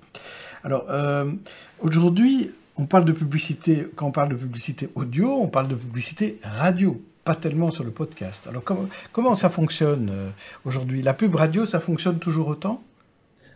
Alors, 0.63 0.85
euh, 0.89 1.31
aujourd'hui, 1.79 2.51
on 2.81 2.87
parle 2.87 3.05
de 3.05 3.11
publicité, 3.11 3.87
quand 3.95 4.07
on 4.07 4.11
parle 4.11 4.29
de 4.29 4.35
publicité 4.35 4.89
audio, 4.95 5.29
on 5.33 5.47
parle 5.49 5.67
de 5.67 5.75
publicité 5.75 6.39
radio, 6.41 6.99
pas 7.23 7.35
tellement 7.35 7.69
sur 7.69 7.83
le 7.83 7.91
podcast. 7.91 8.47
Alors, 8.47 8.63
comment, 8.63 9.35
ça 9.35 9.51
fonctionne 9.51 10.09
euh, 10.11 10.29
aujourd'hui? 10.65 11.03
La 11.03 11.13
pub 11.13 11.35
radio, 11.35 11.63
ça 11.67 11.79
fonctionne 11.79 12.17
toujours 12.17 12.47
autant? 12.47 12.81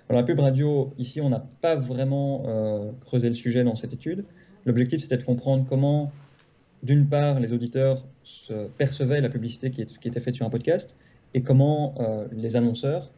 Alors, 0.10 0.22
la 0.22 0.28
pub 0.28 0.40
radio, 0.40 0.94
ici, 1.00 1.22
on 1.22 1.30
n'a 1.30 1.44
pas 1.62 1.76
vraiment 1.76 2.44
euh, 2.46 2.92
creusé 3.02 3.30
le 3.30 3.34
sujet 3.34 3.64
dans 3.64 3.76
cette 3.76 3.94
étude. 3.94 4.26
L'objectif, 4.68 5.02
c'était 5.02 5.18
de 5.18 5.24
comprendre 5.24 5.66
comment, 5.68 6.12
d'une 6.84 7.08
part, 7.08 7.40
les 7.40 7.52
auditeurs 7.52 8.06
percevaient 8.78 9.22
la 9.22 9.30
publicité 9.30 9.72
qui, 9.72 9.82
était 9.82 10.22
faite 10.22 10.36
sur 10.36 10.46
un 10.46 10.52
podcast 10.52 10.96
et 11.34 11.42
comment 11.42 11.96
euh, 12.00 12.28
les 12.32 12.56
annonceurs 12.56 13.10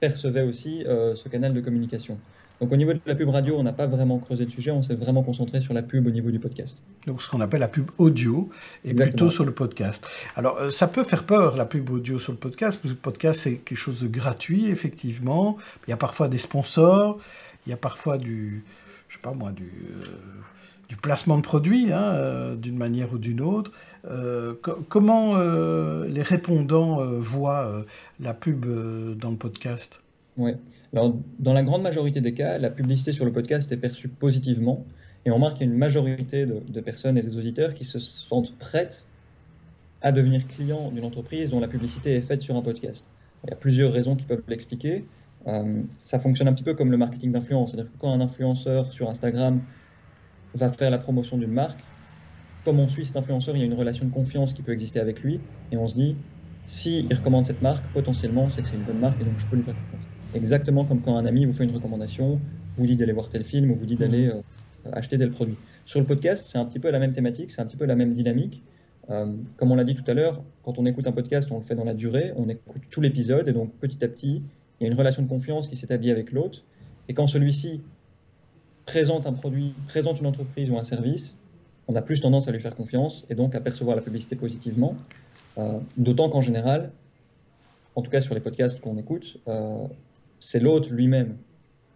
percevaient 0.00 0.42
aussi 0.42 0.84
ce 0.86 1.28
canal 1.28 1.52
de 1.52 1.60
communication. 1.60 2.18
Donc, 2.60 2.72
au 2.72 2.76
niveau 2.76 2.92
de 2.92 3.00
la 3.06 3.14
pub 3.14 3.28
radio, 3.28 3.56
on 3.56 3.62
n'a 3.62 3.72
pas 3.72 3.86
vraiment 3.86 4.18
creusé 4.18 4.44
le 4.44 4.50
sujet, 4.50 4.70
on 4.72 4.82
s'est 4.82 4.96
vraiment 4.96 5.22
concentré 5.22 5.60
sur 5.60 5.74
la 5.74 5.82
pub 5.82 6.06
au 6.06 6.10
niveau 6.10 6.30
du 6.32 6.40
podcast. 6.40 6.82
donc 7.06 7.22
ce 7.22 7.30
qu'on 7.30 7.40
appelle 7.40 7.60
la 7.60 7.68
pub 7.68 7.90
audio, 7.98 8.48
et 8.84 8.90
Exactement. 8.90 9.10
plutôt 9.16 9.30
sur 9.30 9.44
le 9.44 9.52
podcast. 9.52 10.04
Alors, 10.34 10.56
euh, 10.58 10.68
ça 10.70 10.88
peut 10.88 11.04
faire 11.04 11.24
peur, 11.24 11.56
la 11.56 11.66
pub 11.66 11.88
audio 11.90 12.18
sur 12.18 12.32
le 12.32 12.38
podcast, 12.38 12.78
parce 12.82 12.92
que 12.92 12.96
le 12.98 13.00
podcast, 13.00 13.40
c'est 13.42 13.56
quelque 13.58 13.78
chose 13.78 14.00
de 14.02 14.08
gratuit, 14.08 14.66
effectivement. 14.66 15.56
Il 15.86 15.90
y 15.90 15.94
a 15.94 15.96
parfois 15.96 16.28
des 16.28 16.38
sponsors, 16.38 17.18
il 17.66 17.70
y 17.70 17.72
a 17.72 17.76
parfois 17.76 18.18
du, 18.18 18.64
je 19.08 19.14
sais 19.14 19.20
pas 19.22 19.32
moi, 19.32 19.52
du, 19.52 19.64
euh, 19.64 20.04
du 20.88 20.96
placement 20.96 21.36
de 21.36 21.42
produits, 21.42 21.92
hein, 21.92 22.02
euh, 22.02 22.56
d'une 22.56 22.76
manière 22.76 23.12
ou 23.12 23.18
d'une 23.18 23.40
autre. 23.40 23.70
Euh, 24.10 24.54
co- 24.62 24.84
comment 24.88 25.38
les 25.38 26.22
répondants 26.22 27.04
voient 27.18 27.84
la 28.20 28.34
pub 28.34 28.66
dans 29.16 29.30
le 29.30 29.36
podcast? 29.36 30.00
Ouais. 30.38 30.56
Alors, 30.92 31.14
dans 31.38 31.52
la 31.52 31.62
grande 31.62 31.82
majorité 31.82 32.20
des 32.20 32.32
cas, 32.34 32.58
la 32.58 32.70
publicité 32.70 33.12
sur 33.12 33.24
le 33.24 33.32
podcast 33.32 33.70
est 33.72 33.76
perçue 33.76 34.08
positivement. 34.08 34.86
Et 35.24 35.30
on 35.30 35.34
remarque 35.34 35.58
qu'il 35.58 35.66
y 35.66 35.70
a 35.70 35.72
une 35.72 35.78
majorité 35.78 36.46
de, 36.46 36.60
de 36.60 36.80
personnes 36.80 37.18
et 37.18 37.22
des 37.22 37.36
auditeurs 37.36 37.74
qui 37.74 37.84
se 37.84 37.98
sentent 37.98 38.56
prêtes 38.58 39.08
à 40.00 40.12
devenir 40.12 40.46
clients 40.46 40.92
d'une 40.92 41.04
entreprise 41.04 41.50
dont 41.50 41.60
la 41.60 41.68
publicité 41.68 42.14
est 42.14 42.22
faite 42.22 42.42
sur 42.42 42.56
un 42.56 42.62
podcast. 42.62 43.12
Il 43.44 43.50
y 43.50 43.52
a 43.52 43.56
plusieurs 43.56 43.92
raisons 43.92 44.16
qui 44.16 44.26
peuvent 44.26 44.44
l'expliquer. 44.48 45.10
Euh, 45.46 45.84
ça 45.98 46.20
fonctionne 46.20 46.48
un 46.48 46.54
petit 46.54 46.64
peu 46.64 46.74
comme 46.74 46.90
le 46.90 46.96
marketing 46.98 47.32
d'influence. 47.32 47.72
C'est-à-dire 47.72 47.92
que 47.92 47.98
quand 47.98 48.12
un 48.12 48.20
influenceur 48.20 48.92
sur 48.92 49.08
Instagram 49.10 49.66
va 50.54 50.72
faire 50.72 50.90
la 50.90 50.98
promotion 50.98 51.38
d'une 51.38 51.52
marque, 51.52 51.88
comme 52.64 52.80
on 52.80 52.88
suit 52.88 53.06
cet 53.06 53.16
influenceur, 53.16 53.56
il 53.56 53.60
y 53.60 53.62
a 53.62 53.66
une 53.66 53.74
relation 53.74 54.06
de 54.06 54.10
confiance 54.12 54.54
qui 54.54 54.62
peut 54.62 54.72
exister 54.72 55.00
avec 55.00 55.20
lui. 55.22 55.48
Et 55.70 55.76
on 55.76 55.88
se 55.88 55.96
dit, 55.96 56.24
s'il 56.64 57.12
recommande 57.14 57.46
cette 57.46 57.62
marque, 57.62 57.90
potentiellement, 57.92 58.48
c'est 58.50 58.62
que 58.62 58.68
c'est 58.68 58.76
une 58.76 58.84
bonne 58.84 58.98
marque 59.00 59.20
et 59.20 59.24
donc 59.24 59.38
je 59.40 59.48
peux 59.48 59.56
lui 59.56 59.64
faire 59.64 59.76
confiance. 59.76 60.07
Exactement 60.34 60.84
comme 60.84 61.00
quand 61.00 61.16
un 61.16 61.26
ami 61.26 61.46
vous 61.46 61.52
fait 61.52 61.64
une 61.64 61.74
recommandation, 61.74 62.40
vous 62.76 62.86
dit 62.86 62.96
d'aller 62.96 63.12
voir 63.12 63.28
tel 63.28 63.44
film 63.44 63.70
ou 63.70 63.74
vous 63.74 63.86
dit 63.86 63.96
d'aller 63.96 64.28
euh, 64.28 64.42
acheter 64.92 65.18
tel 65.18 65.30
produit. 65.30 65.56
Sur 65.86 66.00
le 66.00 66.06
podcast, 66.06 66.46
c'est 66.50 66.58
un 66.58 66.64
petit 66.66 66.78
peu 66.78 66.90
la 66.90 66.98
même 66.98 67.12
thématique, 67.12 67.50
c'est 67.50 67.62
un 67.62 67.66
petit 67.66 67.76
peu 67.76 67.86
la 67.86 67.96
même 67.96 68.14
dynamique. 68.14 68.62
Euh, 69.10 69.26
comme 69.56 69.72
on 69.72 69.74
l'a 69.74 69.84
dit 69.84 69.94
tout 69.94 70.08
à 70.10 70.12
l'heure, 70.12 70.42
quand 70.62 70.78
on 70.78 70.84
écoute 70.84 71.06
un 71.06 71.12
podcast, 71.12 71.50
on 71.50 71.56
le 71.56 71.62
fait 71.62 71.74
dans 71.74 71.84
la 71.84 71.94
durée, 71.94 72.32
on 72.36 72.48
écoute 72.48 72.82
tout 72.90 73.00
l'épisode 73.00 73.48
et 73.48 73.52
donc 73.52 73.72
petit 73.80 74.04
à 74.04 74.08
petit, 74.08 74.42
il 74.80 74.84
y 74.84 74.86
a 74.86 74.92
une 74.92 74.98
relation 74.98 75.22
de 75.22 75.28
confiance 75.28 75.66
qui 75.66 75.76
s'établit 75.76 76.10
avec 76.10 76.30
l'autre. 76.32 76.62
Et 77.08 77.14
quand 77.14 77.26
celui-ci 77.26 77.80
présente 78.84 79.26
un 79.26 79.32
produit, 79.32 79.74
présente 79.86 80.20
une 80.20 80.26
entreprise 80.26 80.70
ou 80.70 80.78
un 80.78 80.84
service, 80.84 81.36
on 81.88 81.96
a 81.96 82.02
plus 82.02 82.20
tendance 82.20 82.48
à 82.48 82.52
lui 82.52 82.60
faire 82.60 82.76
confiance 82.76 83.24
et 83.30 83.34
donc 83.34 83.54
à 83.54 83.60
percevoir 83.60 83.96
la 83.96 84.02
publicité 84.02 84.36
positivement. 84.36 84.94
Euh, 85.56 85.78
D'autant 85.96 86.28
qu'en 86.28 86.42
général, 86.42 86.90
en 87.94 88.02
tout 88.02 88.10
cas 88.10 88.20
sur 88.20 88.34
les 88.34 88.40
podcasts 88.40 88.78
qu'on 88.80 88.98
écoute, 88.98 89.38
euh, 89.48 89.86
c'est 90.40 90.60
l'autre 90.60 90.92
lui-même 90.92 91.36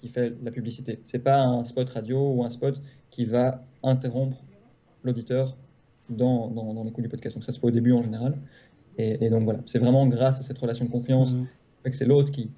qui 0.01 0.09
fait 0.09 0.35
la 0.43 0.51
publicité. 0.51 1.01
C'est 1.05 1.21
pas 1.21 1.41
un 1.43 1.65
spot 1.65 1.89
radio 1.91 2.33
ou 2.35 2.45
un 2.45 2.51
spot 2.51 2.81
qui 3.11 3.25
va 3.25 3.65
interrompre 3.83 4.43
l'auditeur 5.05 5.57
dans, 6.09 6.49
dans, 6.49 6.75
dans 6.75 6.85
l'écoute 6.85 7.03
du 7.03 7.09
podcast. 7.09 7.37
Donc 7.37 7.45
ça 7.45 7.53
se 7.53 7.61
fait 7.61 7.67
au 7.67 7.71
début 7.71 7.93
en 7.93 8.03
général. 8.03 8.37
Et, 8.99 9.25
et 9.25 9.31
donc 9.31 9.45
voilà, 9.45 9.61
c'est 9.67 9.79
vraiment 9.79 10.07
grâce 10.07 10.41
à 10.41 10.43
cette 10.43 10.59
relation 10.59 10.85
de 10.85 10.91
confiance, 10.91 11.35
fait 11.83 11.91
que 11.91 11.97
c'est 11.97 12.05
l'autre 12.05 12.31
qui 12.31 12.51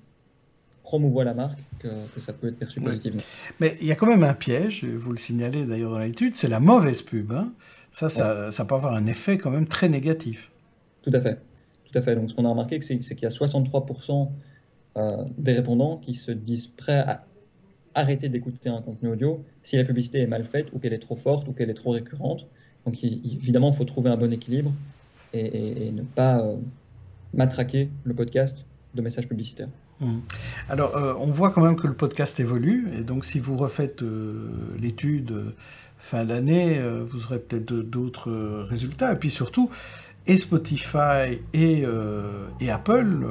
promouvoit 0.82 1.24
la 1.24 1.32
marque 1.34 1.58
que, 1.78 1.88
que 2.14 2.20
ça 2.20 2.32
peut 2.32 2.48
être 2.48 2.58
perçu 2.58 2.80
positivement. 2.80 3.22
Mais 3.60 3.76
il 3.80 3.86
y 3.86 3.92
a 3.92 3.94
quand 3.96 4.06
même 4.06 4.24
un 4.24 4.34
piège, 4.34 4.84
vous 4.84 5.12
le 5.12 5.16
signalez 5.16 5.64
d'ailleurs 5.64 5.92
dans 5.92 5.98
l'étude, 5.98 6.34
c'est 6.34 6.48
la 6.48 6.60
mauvaise 6.60 7.02
pub. 7.02 7.32
hein. 7.32 7.52
Ça, 7.90 8.08
ça, 8.08 8.50
ça 8.50 8.64
peut 8.64 8.74
avoir 8.74 8.94
un 8.94 9.06
effet 9.06 9.38
quand 9.38 9.50
même 9.52 9.66
très 9.68 9.88
négatif. 9.88 10.50
Tout 11.02 11.12
à 11.14 11.20
fait. 11.20 11.40
Tout 11.84 11.96
à 11.96 12.02
fait. 12.02 12.16
Donc, 12.16 12.28
ce 12.30 12.34
qu'on 12.34 12.44
a 12.44 12.48
remarqué, 12.48 12.80
c'est 12.82 12.98
qu'il 12.98 13.22
y 13.22 13.26
a 13.26 13.28
63% 13.28 14.10
euh, 14.10 14.24
des 15.38 15.52
répondants 15.52 15.96
qui 15.96 16.14
se 16.14 16.30
disent 16.30 16.68
prêts 16.68 17.00
à 17.00 17.24
arrêter 17.94 18.28
d'écouter 18.28 18.68
un 18.68 18.80
contenu 18.80 19.08
audio 19.08 19.44
si 19.62 19.76
la 19.76 19.84
publicité 19.84 20.20
est 20.20 20.26
mal 20.26 20.44
faite 20.44 20.68
ou 20.72 20.78
qu'elle 20.78 20.92
est 20.92 21.00
trop 21.00 21.16
forte 21.16 21.48
ou 21.48 21.52
qu'elle 21.52 21.70
est 21.70 21.74
trop 21.74 21.90
récurrente. 21.90 22.46
Donc, 22.86 23.02
évidemment, 23.02 23.72
il 23.72 23.76
faut 23.76 23.84
trouver 23.84 24.10
un 24.10 24.16
bon 24.16 24.32
équilibre 24.32 24.72
et, 25.32 25.90
ne 25.90 26.02
pas 26.02 26.40
euh, 26.40 26.56
matraquer 27.32 27.88
le 28.04 28.14
podcast 28.14 28.64
de 28.94 29.02
messages 29.02 29.26
publicitaires. 29.26 29.68
Mhm. 30.00 30.20
Alors, 30.68 30.96
euh, 30.96 31.14
on 31.18 31.26
voit 31.26 31.50
quand 31.50 31.62
même 31.62 31.76
que 31.76 31.86
le 31.86 31.94
podcast 31.94 32.38
évolue, 32.38 32.88
et 32.96 33.02
donc 33.02 33.24
si 33.24 33.38
vous 33.38 33.56
refaites 33.56 34.02
euh, 34.02 34.50
l'étude 34.78 35.30
euh, 35.32 35.54
fin 36.04 36.24
d'année, 36.24 36.78
euh, 36.78 37.02
vous 37.02 37.24
aurez 37.24 37.38
peut-être 37.38 37.72
d'autres 37.72 38.30
euh, 38.30 38.66
résultats. 38.68 39.12
Et 39.12 39.16
puis 39.16 39.30
surtout, 39.30 39.70
et 40.26 40.36
Spotify 40.36 41.40
euh, 41.54 42.48
et 42.60 42.70
Apple 42.70 43.26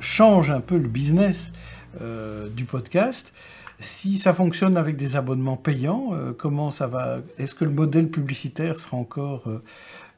changent 0.00 0.50
un 0.50 0.60
peu 0.60 0.76
le 0.78 0.88
business 0.88 1.52
euh, 2.00 2.48
du 2.50 2.64
podcast. 2.64 3.32
Si 3.80 4.18
ça 4.18 4.32
fonctionne 4.32 4.76
avec 4.76 4.96
des 4.96 5.16
abonnements 5.16 5.56
payants, 5.56 6.10
euh, 6.12 6.32
comment 6.32 6.70
ça 6.70 6.86
va 6.86 7.20
Est-ce 7.38 7.54
que 7.54 7.64
le 7.64 7.70
modèle 7.72 8.08
publicitaire 8.08 8.78
sera 8.78 8.96
encore 8.96 9.48
euh, 9.48 9.62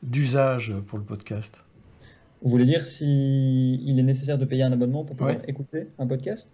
d'usage 0.03 0.75
pour 0.87 0.99
le 0.99 1.05
podcast? 1.05 1.65
Vous 2.43 2.51
voulez 2.51 2.67
dire 2.67 2.85
s'il 2.85 3.99
est 3.99 4.03
nécessaire 4.03 4.37
de 4.39 4.45
payer 4.45 4.63
un 4.63 4.73
abonnement 4.73 5.05
pour 5.05 5.17
pouvoir 5.17 5.37
Ouais. 5.37 5.43
écouter 5.49 5.89
un 5.99 6.07
podcast? 6.07 6.49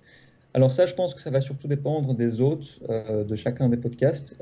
Alors 0.55 0.73
ça, 0.73 0.87
je 0.87 0.95
pense 0.95 1.15
que 1.15 1.21
ça 1.21 1.31
va 1.31 1.41
surtout 1.41 1.67
dépendre 1.67 2.15
des 2.15 2.41
hôtes 2.41 2.79
de 2.89 3.35
chacun 3.35 3.69
des 3.69 3.77
podcasts. 3.79 4.37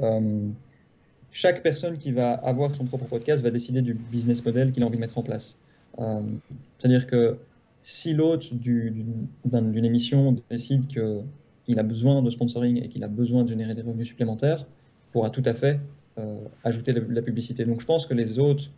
Chaque 1.32 1.62
personne 1.62 1.96
qui 1.98 2.10
va 2.12 2.32
avoir 2.32 2.74
son 2.74 2.84
propre 2.84 3.04
podcast 3.06 3.42
va 3.42 3.50
décider 3.50 3.80
du 3.80 3.94
business 3.94 4.44
model 4.44 4.72
qu'il 4.72 4.82
a 4.82 4.86
envie 4.86 4.96
de 4.96 5.00
mettre 5.00 5.18
en 5.18 5.22
place. 5.22 5.56
C'est-à-dire 5.96 7.06
que 7.06 7.38
si 7.83 8.12
l'hôte 8.14 8.53
du- 8.55 8.90
du- 8.90 9.05
d'un- 9.45 9.62
d'une 9.62 9.85
émission 9.85 10.37
décide 10.51 10.87
qu'il 10.87 11.79
a 11.79 11.83
besoin 11.83 12.23
de 12.23 12.31
sponsoring 12.31 12.83
et 12.83 12.88
qu'il 12.88 13.05
a 13.05 13.09
besoin 13.09 13.45
de 13.45 13.49
générer 13.49 13.75
des 13.75 13.83
revenus 13.83 14.09
supplémentaires, 14.09 14.66
pourra 15.12 15.31
tout 15.31 15.43
à 15.45 15.55
fait 15.55 15.81
euh, 16.19 16.38
ajouter 16.64 16.93
la, 16.93 17.01
la 17.09 17.23
publicité. 17.23 17.64
Donc 17.64 17.81
je 17.81 17.87
pense 17.87 18.07
que 18.07 18.14
les 18.14 18.38
hôtes 18.38 18.71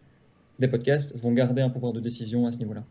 des 0.59 0.69
podcasts 0.69 1.17
vont 1.17 1.33
garder 1.33 1.63
un 1.63 1.71
pouvoir 1.71 1.93
de 1.93 2.01
décision 2.01 2.47
à 2.47 2.53
ce 2.53 2.59
niveau-là. 2.59 2.85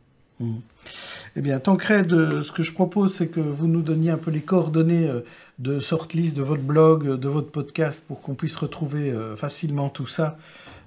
Eh 1.36 1.42
bien, 1.42 1.60
Tancred, 1.60 2.10
ce 2.42 2.52
que 2.52 2.64
je 2.64 2.74
propose, 2.74 3.14
c'est 3.14 3.28
que 3.28 3.40
vous 3.40 3.68
nous 3.68 3.84
donniez 3.84 4.10
un 4.10 4.18
peu 4.18 4.32
les 4.32 4.42
coordonnées 4.42 5.08
euh, 5.08 5.22
de 5.60 5.80
Sortlist, 5.80 6.36
de 6.36 6.42
votre 6.42 6.64
blog, 6.64 7.06
euh, 7.06 7.16
de 7.18 7.28
votre 7.28 7.52
podcast, 7.52 8.04
pour 8.08 8.22
qu'on 8.22 8.34
puisse 8.34 8.56
retrouver 8.56 9.14
facilement 9.36 9.90
tout 9.90 10.08
ça. 10.08 10.38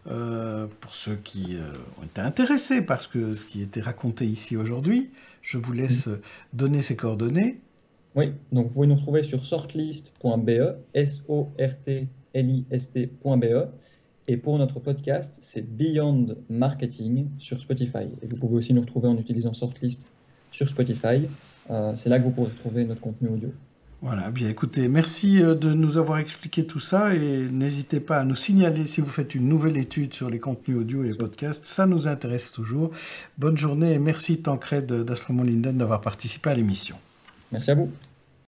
Euh, 0.06 0.66
pour 0.80 0.94
ceux 0.94 1.16
qui 1.16 1.56
euh, 1.56 1.72
ont 2.00 2.04
été 2.04 2.20
intéressés 2.20 2.82
par 2.82 3.00
ce, 3.00 3.08
que, 3.08 3.32
ce 3.32 3.44
qui 3.44 3.62
était 3.62 3.80
raconté 3.80 4.26
ici 4.26 4.56
aujourd'hui, 4.56 5.10
je 5.42 5.58
vous 5.58 5.72
laisse 5.72 6.08
euh, 6.08 6.20
donner 6.52 6.82
ces 6.82 6.96
coordonnées. 6.96 7.60
Oui, 8.14 8.32
donc 8.52 8.68
vous 8.68 8.72
pouvez 8.74 8.86
nous 8.86 8.94
retrouver 8.96 9.22
sur 9.22 9.44
sortlist.be, 9.44 10.76
S-O-R-T-L-I-S-T.be. 10.94 12.08
Et 14.26 14.36
pour 14.38 14.56
notre 14.58 14.80
podcast, 14.80 15.38
c'est 15.42 15.62
Beyond 15.62 16.36
Marketing 16.48 17.28
sur 17.38 17.60
Spotify. 17.60 18.08
Et 18.22 18.26
vous 18.26 18.36
pouvez 18.36 18.56
aussi 18.56 18.72
nous 18.72 18.80
retrouver 18.80 19.08
en 19.08 19.18
utilisant 19.18 19.52
Sortlist 19.52 20.06
sur 20.50 20.68
Spotify. 20.68 21.28
Euh, 21.70 21.94
c'est 21.96 22.08
là 22.08 22.18
que 22.18 22.24
vous 22.24 22.30
pourrez 22.30 22.50
retrouver 22.50 22.84
notre 22.84 23.02
contenu 23.02 23.28
audio. 23.28 23.52
Voilà, 24.04 24.30
bien 24.30 24.50
écoutez, 24.50 24.86
merci 24.86 25.42
euh, 25.42 25.54
de 25.54 25.72
nous 25.72 25.96
avoir 25.96 26.18
expliqué 26.18 26.66
tout 26.66 26.78
ça 26.78 27.14
et 27.14 27.48
n'hésitez 27.50 28.00
pas 28.00 28.18
à 28.18 28.24
nous 28.24 28.34
signaler 28.34 28.84
si 28.84 29.00
vous 29.00 29.08
faites 29.08 29.34
une 29.34 29.48
nouvelle 29.48 29.78
étude 29.78 30.12
sur 30.12 30.28
les 30.28 30.38
contenus 30.38 30.76
audio 30.76 31.02
et 31.04 31.08
les 31.08 31.14
podcasts, 31.14 31.64
ça 31.64 31.86
nous 31.86 32.06
intéresse 32.06 32.52
toujours. 32.52 32.90
Bonne 33.38 33.56
journée 33.56 33.94
et 33.94 33.98
merci 33.98 34.42
Tancred 34.42 34.84
d'Aspremont 34.84 35.42
Linden 35.42 35.78
d'avoir 35.78 36.02
participé 36.02 36.50
à 36.50 36.54
l'émission. 36.54 36.96
Merci 37.50 37.70
à 37.70 37.76
vous. 37.76 37.90